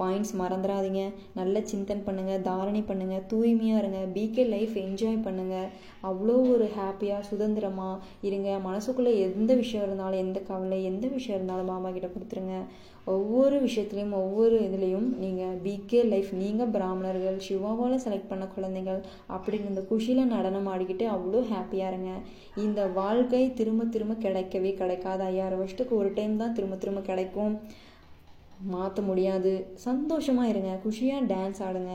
பாயிண்ட்ஸ் 0.00 0.34
மறந்துடாதீங்க 0.42 1.02
நல்ல 1.40 1.64
சிந்தன் 1.72 2.04
பண்ணுங்கள் 2.08 2.44
தாரணை 2.48 2.82
பண்ணுங்கள் 2.90 3.26
தூய்மையாக 3.32 3.82
இருங்க. 3.82 4.00
பிகே 4.16 4.44
லைஃப் 4.54 4.76
என்ஜாய் 4.84 5.24
பண்ணுங்கள் 5.26 5.68
அவ்வளோ 6.10 6.36
ஒரு 6.52 6.66
ஹாப்பியாக 6.78 7.26
சுதந்திரமாக 7.30 8.00
இருங்க. 8.28 8.50
மனசுக்குள்ளே 8.68 9.12
எந்த 9.26 9.52
விஷயம் 9.60 9.84
இருந்தாலும் 9.86 10.22
எந்த 10.24 10.38
கவலை 10.48 10.78
எந்த 10.92 11.06
விஷயம் 11.16 11.38
இருந்தாலும் 11.38 11.70
மாமா 11.72 11.90
கிட்ட 11.96 12.08
கொடுத்துருங்க. 12.14 12.56
ஒவ்வொரு 13.12 13.56
விஷயத்துலையும் 13.64 14.16
ஒவ்வொரு 14.22 14.56
இதுலேயும் 14.66 15.06
நீங்கள் 15.22 15.56
பிகே 15.64 16.00
லைஃப் 16.10 16.28
நீங்கள் 16.42 16.70
பிராமணர்கள் 16.74 17.38
சிவாவால் 17.46 18.02
செலக்ட் 18.04 18.28
பண்ண 18.32 18.44
குழந்தைகள் 18.54 19.00
அப்படின்னு 19.34 19.71
இந்த 19.72 19.82
குஷியில் 19.90 20.32
நடனம் 20.34 20.70
ஆடிக்கிட்டு 20.72 21.06
அவ்வளோ 21.14 21.42
ஹாப்பியாக 21.52 21.92
இருங்க. 21.92 22.10
இந்த 22.64 22.80
வாழ்க்கை 23.00 23.44
திரும்ப 23.60 23.84
திரும்ப 23.94 24.16
கிடைக்கவே 24.26 24.72
கிடைக்காது. 24.80 25.22
ஐயாயிரம் 25.30 25.62
வருஷத்துக்கு 25.62 25.96
ஒரு 26.02 26.12
டைம் 26.18 26.34
தான் 26.42 26.54
திரும்ப 26.58 26.76
திரும்ப 26.82 27.02
கிடைக்கும். 27.10 27.54
மாற்ற 28.72 29.02
முடியாது. 29.08 29.52
சந்தோஷமாக 29.84 30.50
இருங்க. 30.52 30.70
குஷியாக 30.84 31.26
டான்ஸ் 31.30 31.60
ஆடுங்க. 31.66 31.94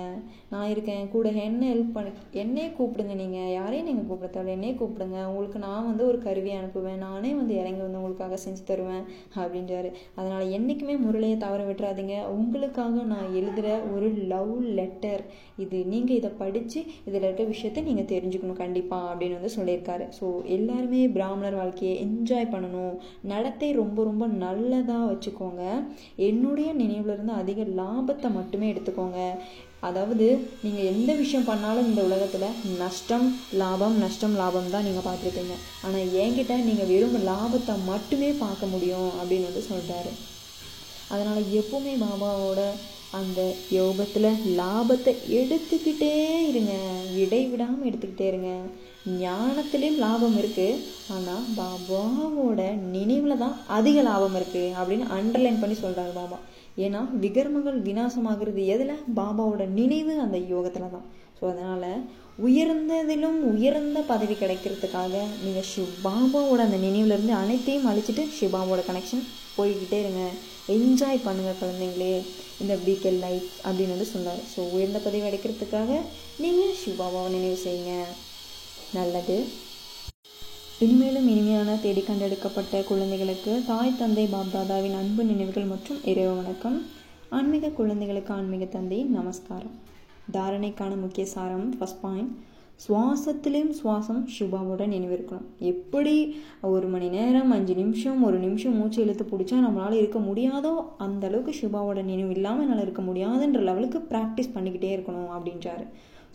நான் 0.53 0.69
இருக்கேன். 0.71 1.03
கூட 1.13 1.27
என்ன 1.45 1.61
ஹெல்ப் 1.71 1.93
பண்ண 1.95 2.11
என்னையே 2.41 2.67
கூப்பிடுங்க 2.77 3.13
நீங்கள் 3.21 3.51
யாரையும் 3.57 3.87
நீங்கள் 3.89 4.07
கூப்பிட 4.09 4.29
தேவை 4.35 4.51
என்னையே 4.55 4.73
கூப்பிடுங்க. 4.81 5.17
உங்களுக்கு 5.29 5.59
நான் 5.65 5.87
வந்து 5.89 6.03
ஒரு 6.09 6.19
கருவி 6.25 6.51
அனுப்புவேன். 6.59 6.99
நானே 7.07 7.31
வந்து 7.39 7.53
இறங்கி 7.61 7.81
வந்து 7.85 7.99
உங்களுக்காக 8.01 8.39
செஞ்சு 8.45 8.63
தருவேன் 8.71 9.05
அப்படின்றாரு. 9.41 9.91
அதனால் 10.17 10.51
என்றைக்குமே 10.57 10.97
முரளியை 11.05 11.37
தவற 11.45 11.63
விட்டுறாதீங்க. 11.69 12.17
உங்களுக்காக 12.37 13.05
நான் 13.13 13.33
எழுதுகிற 13.39 13.69
ஒரு 13.93 14.09
லவ் 14.33 14.53
லெட்டர் 14.79 15.23
இது 15.65 15.77
நீங்கள் 15.93 16.19
இதை 16.19 16.31
படித்து 16.41 16.79
இதில் 17.07 17.25
இருக்க 17.27 17.43
விஷயத்தை 17.53 17.83
நீங்கள் 17.89 18.09
தெரிஞ்சுக்கணும் 18.13 18.61
கண்டிப்பாக 18.63 19.11
அப்படின்னு 19.11 19.39
வந்து 19.39 19.55
சொல்லியிருக்காரு. 19.57 20.07
ஸோ 20.19 20.25
எல்லாருமே 20.57 21.01
பிராமணர் 21.17 21.59
வாழ்க்கையை 21.61 21.95
என்ஜாய் 22.05 22.51
பண்ணணும். 22.53 22.95
நடத்தை 23.33 23.71
ரொம்ப 23.81 24.03
ரொம்ப 24.09 24.27
நல்லதாக 24.43 25.09
வச்சுக்கோங்க. 25.11 25.63
என்னோட 26.29 26.56
உங்களுடைய 26.57 26.77
நினைவுலேருந்து 26.83 27.33
அதிக 27.41 27.63
லாபத்தை 27.79 28.27
மட்டுமே 28.37 28.67
எடுத்துக்கோங்க. 28.71 29.19
அதாவது 29.87 30.27
நீங்கள் 30.63 30.87
எந்த 30.91 31.11
விஷயம் 31.19 31.45
பண்ணாலும் 31.49 31.89
இந்த 31.89 32.01
உலகத்தில் 32.07 32.55
நஷ்டம் 32.79 33.27
லாபம் 33.61 33.97
நஷ்டம் 34.03 34.35
லாபம் 34.39 34.71
தான் 34.75 34.87
நீங்கள் 34.87 35.05
பார்த்துருப்பீங்க. 35.07 35.55
ஆனால் 35.85 36.09
என்கிட்ட 36.21 36.55
நீங்கள் 36.69 36.89
வெறும் 36.93 37.17
லாபத்தை 37.29 37.75
மட்டுமே 37.91 38.29
பார்க்க 38.41 38.71
முடியும் 38.73 39.11
அப்படின்னு 39.19 39.49
வந்து 39.49 39.63
சொல்கிறாரு 39.69 40.13
அதனால் 41.11 41.53
எப்பவுமே 41.59 41.93
பாபாவோட 42.05 42.61
அந்த 43.19 43.41
யோகத்தில் 43.79 44.29
லாபத்தை 44.61 45.13
எடுத்துக்கிட்டே 45.41 46.13
இருங்க. 46.51 46.73
இடைவிடாமல் 47.23 47.89
எடுத்துக்கிட்டே 47.91 48.29
இருங்க. 48.31 48.51
ஞானத்துலேயும் 49.23 49.99
லாபம் 50.03 50.37
இருக்குது 50.41 50.79
ஆனால் 51.15 51.47
பாபாவோட 51.59 52.61
நினைவில் 52.95 53.41
தான் 53.43 53.55
அதிக 53.77 53.97
லாபம் 54.09 54.37
இருக்குது 54.39 54.73
அப்படின்னு 54.79 55.05
அண்டர்லைன் 55.17 55.61
பண்ணி 55.61 55.75
சொல்கிறாரு 55.83 56.13
பாபா. 56.19 56.37
ஏன்னா 56.85 57.01
விகர்மங்கள் 57.23 57.77
விநாசமாகிறது 57.87 58.63
எதில்? 58.73 59.03
பாபாவோட 59.19 59.63
நினைவு 59.79 60.15
அந்த 60.25 60.39
யோகத்தில் 60.53 60.93
தான். 60.95 61.07
ஸோ 61.37 61.43
அதனால் 61.51 62.03
உயர்ந்ததிலும் 62.47 63.39
உயர்ந்த 63.51 63.99
பதவி 64.11 64.35
கிடைக்கிறதுக்காக 64.41 65.13
நீங்கள் 65.43 65.67
சிவபாபாவோட 65.71 66.59
அந்த 66.67 66.79
நினைவுலேருந்து 66.85 67.35
அனைத்தையும் 67.43 67.89
அழிச்சிட்டு 67.91 68.23
சிவாவோட 68.39 68.81
கனெக்ஷன் 68.89 69.25
போய்கிட்டே 69.57 69.99
இருங்க. 70.03 70.23
என்ஜாய் 70.75 71.25
பண்ணுங்கள் 71.27 71.59
குழந்தைங்களே. 71.61 72.13
இந்த 72.61 72.73
பிகல் 72.85 73.19
லைஃப் 73.25 73.49
அப்படின்னு 73.65 73.95
வந்து 73.95 74.13
சொன்னார். 74.13 74.41
ஸோ 74.53 74.59
உயர்ந்த 74.75 74.99
பதவி 75.05 75.27
அடைக்கிறதுக்காக 75.29 75.91
நீங்கள் 76.43 76.79
சிவாபாவை 76.83 77.29
நினைவு 77.37 77.59
செய்யுங்க. 77.65 77.93
நல்லது. 78.95 79.35
இனிமேலும் 80.83 81.27
இனிமையான 81.31 81.69
தேடி 81.83 82.01
கண்டெடுக்கப்பட்ட 82.01 82.81
குழந்தைகளுக்கு 82.89 83.53
தாய் 83.69 83.97
தந்தை 83.99 84.25
பாப்தாதாவின் 84.33 84.95
அன்பு 84.99 85.23
நினைவுகள் 85.29 85.67
மற்றும் 85.71 85.99
இறைவ 86.11 86.29
வணக்கம். 86.37 86.77
ஆன்மீக 87.37 87.71
குழந்தைகளுக்கு 87.79 88.31
ஆன்மீக 88.37 88.65
தந்தை 88.75 88.99
நமஸ்காரம். 89.17 89.75
தாரணைக்கான 90.35 90.95
முக்கிய 91.03 91.25
சாரம் 91.33 91.67
ஃபஸ்ட் 91.77 92.01
பாயிண்ட் 92.05 92.33
சுவாசத்திலையும் 92.85 93.75
சுவாசம் 93.77 94.23
சுபாவுடன் 94.37 94.93
நினைவு 94.95 95.15
இருக்கணும் 95.17 95.47
எப்படி 95.71 96.15
ஒரு 96.73 96.87
மணி 96.95 97.07
நேரம் 97.17 97.53
அஞ்சு 97.55 97.75
நிமிஷம் 97.83 98.19
ஒரு 98.27 98.39
நிமிஷம் 98.47 98.77
மூச்சு 98.79 98.99
இழுத்து 99.03 99.25
பிடிச்சா 99.31 99.57
நம்மளால் 99.63 100.01
இருக்க 100.01 100.19
முடியாதோ 100.27 100.73
அந்த 101.05 101.25
அளவுக்கு 101.29 101.53
சிவாவோட 101.61 102.01
நினைவு 102.11 102.33
இல்லாமல் 102.37 102.65
என்னால் 102.65 102.85
இருக்க 102.85 103.03
முடியாதுன்ற 103.09 103.61
லெவலுக்கு 103.69 104.01
ப்ராக்டிஸ் 104.11 104.53
பண்ணிக்கிட்டே 104.57 104.91
இருக்கணும் 104.97 105.33
அப்படின்றாரு. 105.37 105.87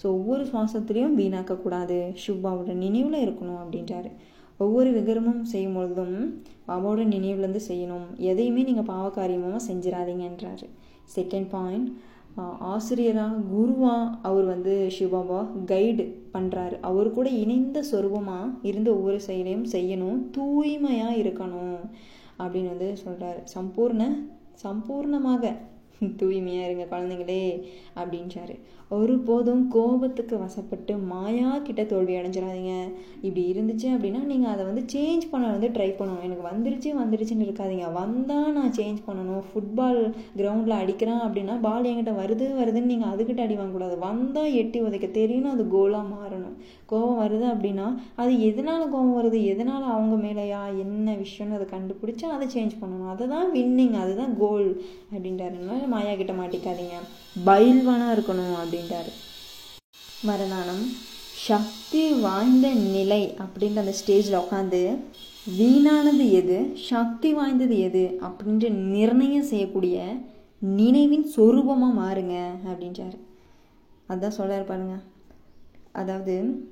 ஸோ 0.03 0.07
ஒவ்வொரு 0.19 0.45
சுவாசத்துலேயும் 0.53 1.19
வீணாக்கக்கூடாது. 1.23 1.99
சிவாவோட 2.23 2.73
நினைவில் 2.85 3.25
இருக்கணும் 3.25 3.61
அப்படின்றாரு. 3.63 4.13
ஒவ்வொரு 4.63 4.91
விகரமும் 4.97 5.43
செய்யும் 5.51 5.77
பொழுதும் 5.77 6.17
பாபாவோட 6.69 7.03
நினைவுலேருந்து 7.13 7.63
செய்யணும். 7.69 8.09
எதையுமே 8.31 8.63
நீங்கள் 8.69 8.91
பாவகாரியமாக 8.95 9.61
செஞ்சிடாதீங்கன்றாரு 9.69 10.67
செகண்ட் 11.17 11.49
பாயிண்ட் 11.55 11.91
ஆசிரியராக 12.73 13.41
குருவா 13.55 13.95
அவர் 14.29 14.47
வந்து 14.53 14.75
சிவபாபா 14.97 15.41
கைடு 15.71 16.05
பண்ணுறாரு 16.35 16.77
அவர் 16.91 17.09
கூட 17.17 17.29
இணைந்த 17.43 17.79
சொரூபமாக 17.91 18.47
இருந்து 18.71 18.91
ஒவ்வொரு 18.97 19.19
செயலையும் 19.27 19.67
செய்யணும். 19.75 20.21
தூய்மையாக 20.37 21.19
இருக்கணும் 21.23 21.83
அப்படின்னு 22.43 22.73
வந்து 22.75 22.89
சொல்கிறாரு 23.05 23.43
சம்பூர்ண 23.55 24.05
சம்பூர்ணமாக 24.63 25.53
தூய்மையாக 26.21 26.69
இருங்க 26.69 26.85
குழந்தைங்களே 26.93 27.43
அப்படின்றாரு. 28.01 28.55
ஒருபோதும் 28.97 29.63
கோபத்துக்கு 29.75 30.35
வசப்பட்டு 30.43 30.95
மாயா 31.11 31.51
கிட்ட 31.67 31.83
தோல்வி 31.85 32.15
அடைஞ்சிடாதீங்க. 32.19 32.73
இப்படி 33.23 33.43
இருந்துச்சு 33.53 33.87
அப்படின்னா 33.95 34.21
நீங்கள் 34.31 34.53
அதை 34.55 34.63
வந்து 34.69 34.83
சேஞ்ச் 34.95 35.25
பண்ண 35.31 35.45
வந்து 35.55 35.69
ட்ரை 35.77 35.89
பண்ணணும். 35.99 36.25
எனக்கு 36.27 36.45
வந்துருச்சு 36.49 36.91
வந்துருச்சுன்னு 37.01 37.47
இருக்காதீங்க. 37.47 37.87
வந்தால் 37.93 38.53
நான் 38.53 38.75
சேஞ்ச் 38.79 39.01
பண்ணணும். 39.07 39.45
ஃபுட்பால் 39.49 40.01
கிரவுண்டில் 40.37 40.77
அடிக்கிறேன் 40.81 41.23
அப்படின்னா 41.27 41.57
பால் 41.61 41.89
என்கிட்ட 41.91 42.15
வருது 42.21 42.49
வருதுன்னு 42.61 42.93
நீங்கள் 42.93 43.13
அதுக்கிட்ட 43.13 43.47
அடி 43.47 43.57
வாங்கக்கூடாது. 43.57 43.99
வந்தால் 44.07 44.53
எட்டி 44.63 44.81
உதைக்க 44.89 45.11
தெரியணும் 45.21 45.55
அது 45.57 45.67
கோலாக 45.77 46.13
மாறணும். 46.15 46.57
கோபம் 46.93 47.21
வருது 47.23 47.49
அப்படின்னா 47.55 47.87
அது 48.23 48.33
எதனால் 48.51 48.87
கோபம் 48.95 49.19
வருது 49.21 49.41
எதனால் 49.53 49.89
அவங்க 49.97 50.15
மேலேயா 50.27 50.63
என்ன 50.85 51.17
விஷயம்னு 51.25 51.59
அதை 51.61 51.69
கண்டுபிடிச்சி 51.75 52.27
அதை 52.37 52.49
சேஞ்ச் 52.57 52.81
பண்ணணும். 52.83 53.11
அதை 53.15 53.27
தான் 53.35 53.51
வின்னிங் 53.57 53.99
அதுதான் 54.05 54.35
கோல் 54.45 54.71
அப்படின்றாருனால 55.15 55.87
மாயா 55.97 56.15
கிட்ட 56.15 56.35
மாட்டிக்காதீங்க. 56.41 56.97
பயில்வனாக 57.37 58.15
இருக்கணும் 58.17 58.57
அப்படின்றாரு 58.63 59.13
வரதானம் 60.27 60.85
சக்தி 61.47 62.13
வாய்ந்த 62.13 62.73
நிலை 62.73 63.35
அப்படின்ற 63.39 63.77
அந்த 63.77 63.95
ஸ்டேஜில் 64.01 64.43
உட்காந்து 64.43 64.99
வீணானது 65.59 66.31
எது? 66.31 66.77
சக்தி 66.89 67.33
வாய்ந்தது 67.33 67.79
எது? 67.79 68.19
அப்படின்ற 68.21 68.69
நிர்ணயம் 68.71 69.43
செய்யக்கூடிய 69.43 70.17
நினைவின் 70.59 71.27
சொரூபமாக 71.37 71.99
மாறுங்க 71.99 72.37
அப்படின்றாரு 72.65 73.19
அதான் 74.09 74.37
சொல்கிறார் 74.39 74.65
பாருங்க. 74.65 75.03
அதாவது 75.93 76.65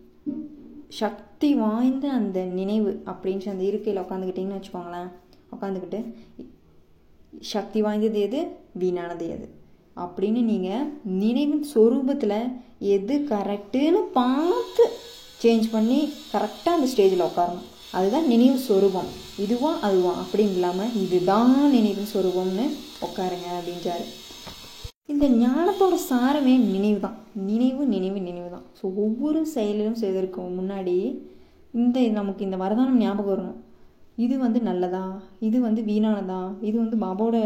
சக்தி 0.88 1.54
வாய்ந்த 1.54 2.12
அந்த 2.12 2.40
நினைவு 2.40 3.02
அப்படின்ற 3.06 3.48
அந்த 3.48 3.64
இருக்கையில் 3.64 4.02
உட்காந்துக்கிட்டிங்கன்னு 4.02 4.60
வச்சுக்கோங்களேன். 4.60 5.10
உட்காந்துக்கிட்டு 5.56 6.14
சக்தி 7.40 7.80
வாய்ந்தது 7.80 8.20
எது? 8.20 8.46
வீணானது 8.78 9.28
எது? 9.28 9.59
அப்படின்னு 9.96 10.40
நீங்கள் 10.50 10.88
நினைவின் 11.22 11.66
சொரூபத்தில் 11.74 12.38
எது 12.94 13.14
கரெக்டுன்னு 13.32 14.00
பார்த்து 14.18 14.84
சேஞ்ச் 15.42 15.66
பண்ணி 15.74 15.98
கரெக்டாக 16.32 16.76
அந்த 16.76 16.88
ஸ்டேஜில் 16.92 17.28
உட்காரணும். 17.28 17.68
அதுதான் 17.98 18.26
நினைவு 18.32 18.58
சொரூபம். 18.68 19.08
இதுவா 19.44 19.70
அதுவா? 19.86 20.12
அப்படின்னு 20.22 20.56
இல்லாமல் 20.58 20.92
இதுதான் 21.04 21.54
நினைவின் 21.76 22.12
சொரூபம்னு 22.14 22.66
உட்காருங்க 23.06 23.48
அப்படின்றாரு. 23.58 24.06
இந்த 25.12 25.26
ஞானத்தோட 25.42 25.94
சாரமே 26.10 26.54
நினைவு 26.74 27.00
தான் 27.06 27.16
நினைவு 27.50 27.82
நினைவு 27.94 28.18
நினைவு 28.28 28.48
தான் 28.54 28.66
ஸோ 28.78 28.84
ஒவ்வொரு 29.04 29.40
செயலிலும் 29.54 30.00
செய்வதற்கு 30.02 30.42
முன்னாடி 30.58 30.96
இந்த 31.74 32.00
நமக்கு 32.18 32.44
இந்த 32.46 32.56
வரதானம் 32.62 33.02
ஞாபகம் 33.02 33.32
வரணும். 33.32 33.58
இது 34.24 34.34
வந்து 34.44 34.60
நல்லதா? 34.68 35.02
இது 35.48 35.58
வந்து 35.64 35.80
வீணானதா? 35.88 36.40
இது 36.68 36.76
வந்து 36.82 36.96
பாபாவோட 37.02 37.38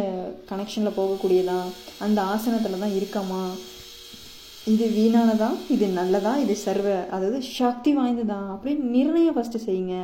கனெக்ஷனில் 0.51 0.97
போகக்கூடியதா? 0.99 1.59
அந்த 2.05 2.19
ஆசனத்தில் 2.33 2.83
தான் 2.85 2.97
இருக்காமா? 2.99 3.43
இது 4.73 4.85
வீணானதா? 4.99 5.49
இது 5.75 5.87
நல்லதா? 5.99 6.33
இது 6.45 6.55
சர்வ 6.67 6.89
அதாவது 7.17 7.41
சக்தி 7.59 7.93
வாய்ந்ததா? 7.99 8.39
அப்படின்னு 8.55 8.93
நிர்ணயம் 8.97 9.37
ஃபஸ்ட்டு 9.37 9.65
செய்யுங்க 9.67 9.97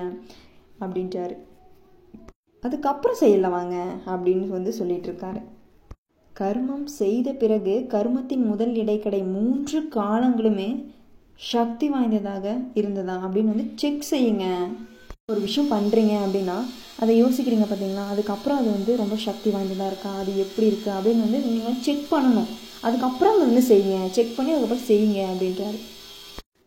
அப்படின்ட்டாரு. 0.83 1.37
அதுக்கப்புறம் 2.63 3.21
செய்யல 3.23 3.49
வாங்க 3.57 3.77
அப்படின்னு 4.13 4.47
வந்து 4.57 4.73
சொல்லிட்டு 4.79 5.09
இருக்காரு 5.11 5.41
கர்மம் 6.41 6.85
செய்த 7.01 7.29
பிறகு 7.43 7.75
கர்மத்தின் 7.95 8.45
முதல் 8.51 8.75
இடைக்கடை 8.83 9.21
மூன்று 9.35 9.79
காலங்களுமே 9.97 10.69
சக்தி 11.53 11.87
வாய்ந்ததாக 11.89 12.47
இருந்ததா 12.81 13.17
அப்படின்னு 13.25 13.53
வந்து 13.55 13.69
செக் 13.83 14.07
செய்யுங்க. 14.13 14.47
ஒரு 15.33 15.41
விஷயம் 15.47 15.73
பண்ணுறீங்க 15.73 16.15
அப்படின்னா 16.25 16.57
அதை 17.03 17.13
யோசிக்கிறீங்க 17.23 17.67
பார்த்தீங்களா? 17.69 18.05
அதுக்கப்புறம் 18.13 18.59
அது 18.61 18.69
வந்து 18.77 18.93
ரொம்ப 19.03 19.17
சக்தி 19.27 19.51
வாய்ந்ததாக 19.51 19.91
இருக்கா? 19.93 20.11
அது 20.23 20.33
எப்படி 20.45 20.67
இருக்குது 20.71 20.97
அப்படின்னு 20.97 21.25
வந்து 21.27 21.41
நீங்கள் 21.47 21.79
செக் 21.87 22.05
பண்ணணும். 22.13 22.51
அதுக்கப்புறம் 22.87 23.35
அதை 23.35 23.45
வந்து 23.49 23.65
செய்யுங்க. 23.71 24.11
செக் 24.17 24.37
பண்ணி 24.37 24.53
அதுக்கப்புறம் 24.57 24.89
செய்யுங்க 24.91 25.21
அப்படின்றாரு. 25.33 25.81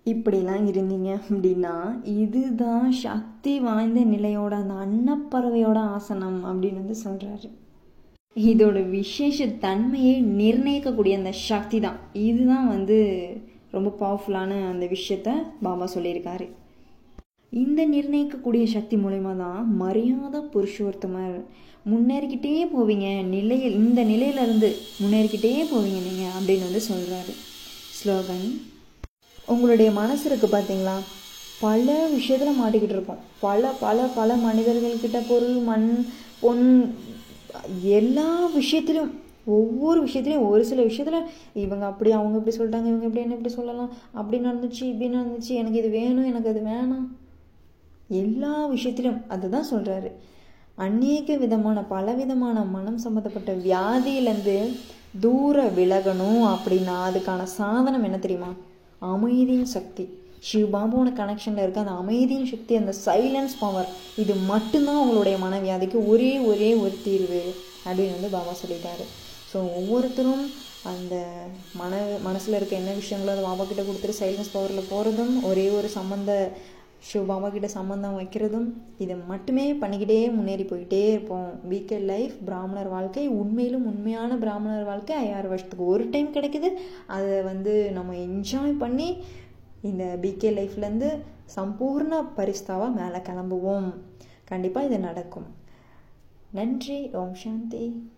இப்படிலாம் 0.05 0.63
இருந்தீங்க 0.71 1.09
அப்படின்னா 1.27 1.75
இதுதான் 2.21 2.87
சக்தி 3.03 3.53
வாய்ந்த 3.59 3.99
நிலையோட 4.13 4.53
அந்த 4.61 4.73
அன்னப்பறவையோட 4.85 5.79
ஆசனம் 5.97 6.39
அப்படின்னு 6.49 6.81
வந்து 6.81 6.97
சொல்கிறாரு 7.05 7.49
இதோட 8.35 8.77
விசேஷ 8.89 9.47
தன்மையை 9.65 10.13
நிர்ணயிக்கக்கூடிய 10.41 11.13
அந்த 11.19 11.31
சக்தி 11.31 11.79
தான். 11.79 11.99
இதுதான் 12.27 12.67
வந்து 12.67 12.97
ரொம்ப 13.75 13.89
பவர்ஃபுல்லான 13.99 14.51
அந்த 14.71 14.85
விஷயத்த 14.95 15.29
பாபா 15.61 15.87
சொல்லியிருக்காரு. 15.95 16.47
இந்த 17.61 17.81
நிர்ணயிக்கக்கூடிய 17.93 18.65
சக்தி 18.73 18.95
மூலயமா 19.01 19.31
தான் 19.41 19.63
மரியாதை 19.81 20.39
புருஷோர்த்தமர் 20.53 21.37
முன்னேறிக்கிட்டே 21.91 22.53
போவீங்க. 22.75 23.07
நிலையில் 23.33 23.75
இந்த 23.81 23.99
நிலையிலேருந்து 24.11 24.69
முன்னேறிக்கிட்டே 25.01 25.51
போவீங்க 25.71 25.99
நீங்கள் 26.07 26.33
அப்படின்னு 26.37 26.67
வந்து 26.67 26.81
சொல்கிறாரு 26.91 27.33
ஸ்லோகன். 27.97 28.45
உங்களுடைய 29.53 29.89
மனசு 29.99 30.23
இருக்குது 30.29 30.55
பார்த்தீங்களா 30.55 30.95
பல 31.65 31.87
விஷயத்தில் 32.15 32.59
மாட்டிக்கிட்டு 32.61 32.95
இருப்போம் 32.97 33.21
பல 33.45 33.71
பல 33.83 34.05
பல 34.19 34.35
மனிதர்கள்கிட்ட 34.45 35.19
பொருள் 35.31 35.59
மண் 35.69 35.89
பொன் 36.43 36.65
எல்லா 37.99 38.29
விஷயத்திலும் 38.59 39.11
ஒவ்வொரு 39.57 39.99
விஷயத்துலையும் 40.05 40.47
ஒரு 40.51 40.63
சில 40.69 40.81
விஷயத்தில் 40.89 41.27
இவங்க 41.63 41.85
அப்படி 41.91 42.11
அவங்க 42.19 42.39
இப்படி 42.39 42.55
சொல்லிட்டாங்க 42.57 42.89
இவங்க 42.91 43.07
இப்படி 43.09 43.23
என்ன 43.25 43.37
இப்படி 43.37 43.55
சொல்லலாம்? 43.57 43.91
அப்படி 44.19 44.37
நடந்துச்சு 44.47 44.83
இப்படி 44.91 45.09
நடந்துச்சு 45.17 45.53
எனக்கு 45.61 45.81
இது 45.81 45.91
வேணும் 45.99 46.29
எனக்கு 46.31 46.51
அது 46.53 46.63
வேணாம். 46.71 47.05
எல்லா 48.21 48.53
விஷயத்திலும் 48.73 49.19
அதுதான் 49.35 49.69
சொல்கிறாரு 49.71 50.09
அநேக 50.85 51.35
விதமான 51.43 51.79
பலவிதமான 51.93 52.59
மனம் 52.75 53.03
சம்மந்தப்பட்ட 53.05 53.51
வியாதியிலேருந்து 53.65 54.57
தூர 55.23 55.65
விலகணும் 55.77 56.43
அப்படின்னா 56.51 56.95
அதுக்கான 57.07 57.41
சாதனம் 57.59 58.05
என்ன 58.07 58.17
தெரியுமா? 58.17 58.51
அமைதியின் 59.13 59.71
சக்தி. 59.75 60.05
சிவபாபாவோட 60.47 61.09
கனெக்ஷனில் 61.19 61.63
இருக்க 61.63 61.83
அந்த 61.83 61.95
அமைதியின் 62.03 62.49
சக்தி 62.53 62.73
அந்த 62.79 62.93
சைலன்ஸ் 63.05 63.53
பவர் 63.59 63.89
இது 64.23 64.33
மட்டும்தான் 64.51 64.99
அவங்களுடைய 65.01 65.35
மனவியாதிக்கு 65.45 65.99
ஒரே 66.13 66.31
ஒரே 66.51 66.69
ஒரு 66.83 66.95
தீர்வு 67.05 67.43
அப்படின்னு 67.85 68.15
வந்து 68.17 68.35
பாபா 68.35 68.53
சொல்லிட்டாரு. 68.63 69.05
ஸோ 69.51 69.57
ஒவ்வொருத்தரும் 69.79 70.43
அந்த 70.91 71.15
மன 71.81 71.99
மனசில் 72.27 72.57
இருக்க 72.57 72.75
என்ன 72.81 72.93
விஷயங்களோ 73.01 73.33
அது 73.35 73.47
பாபா 73.49 73.63
கிட்ட 73.63 73.83
கொடுத்துட்டு 73.83 74.21
சைலன்ஸ் 74.21 74.53
பவரில் 74.55 74.89
போகிறதும் 74.93 75.35
ஒரே 75.49 75.65
ஒரு 75.77 75.89
சம்மந்த 75.97 76.33
ஷோ 77.11 77.51
கிட்ட 77.51 77.67
சம்மந்தம் 77.67 78.19
வைக்கிறதும் 78.19 78.73
இதை 78.97 79.15
மட்டுமே 79.15 79.73
பண்ணிக்கிட்டே 79.73 80.33
முன்னேறி 80.33 80.63
போயிட்டே 80.63 81.09
இருப்போம். 81.09 81.59
வீக்கெண்ட் 81.69 81.99
லைஃப் 81.99 82.33
பிராமணர் 82.45 82.87
வாழ்க்கை 82.87 83.27
உண்மையிலும் 83.27 83.85
உண்மையான 83.85 84.37
பிராமணர் 84.37 84.83
வாழ்க்கை 84.83 85.15
ஐயாறு 85.15 85.47
வருஷத்துக்கு 85.47 85.85
ஒரு 85.85 86.09
டைம் 86.09 86.33
கிடைக்குது. 86.33 86.69
அதை 87.07 87.41
வந்து 87.41 87.91
நம்ம 87.91 88.13
என்ஜாய் 88.13 88.77
பண்ணி 88.77 89.23
இந்த 89.81 90.17
பிகே 90.21 90.51
லைஃப்லேருந்து 90.59 91.19
சம்பூர்ண 91.55 92.25
பரிஸ்தாவாக 92.37 92.95
மேலே 92.95 93.17
கிளம்புவோம். 93.17 93.93
கண்டிப்பாக 94.43 94.87
இது 94.87 94.99
நடக்கும். 94.99 95.45
நன்றி 96.51 97.09
ஓம் 97.13 97.33
சாந்தி. 97.33 98.12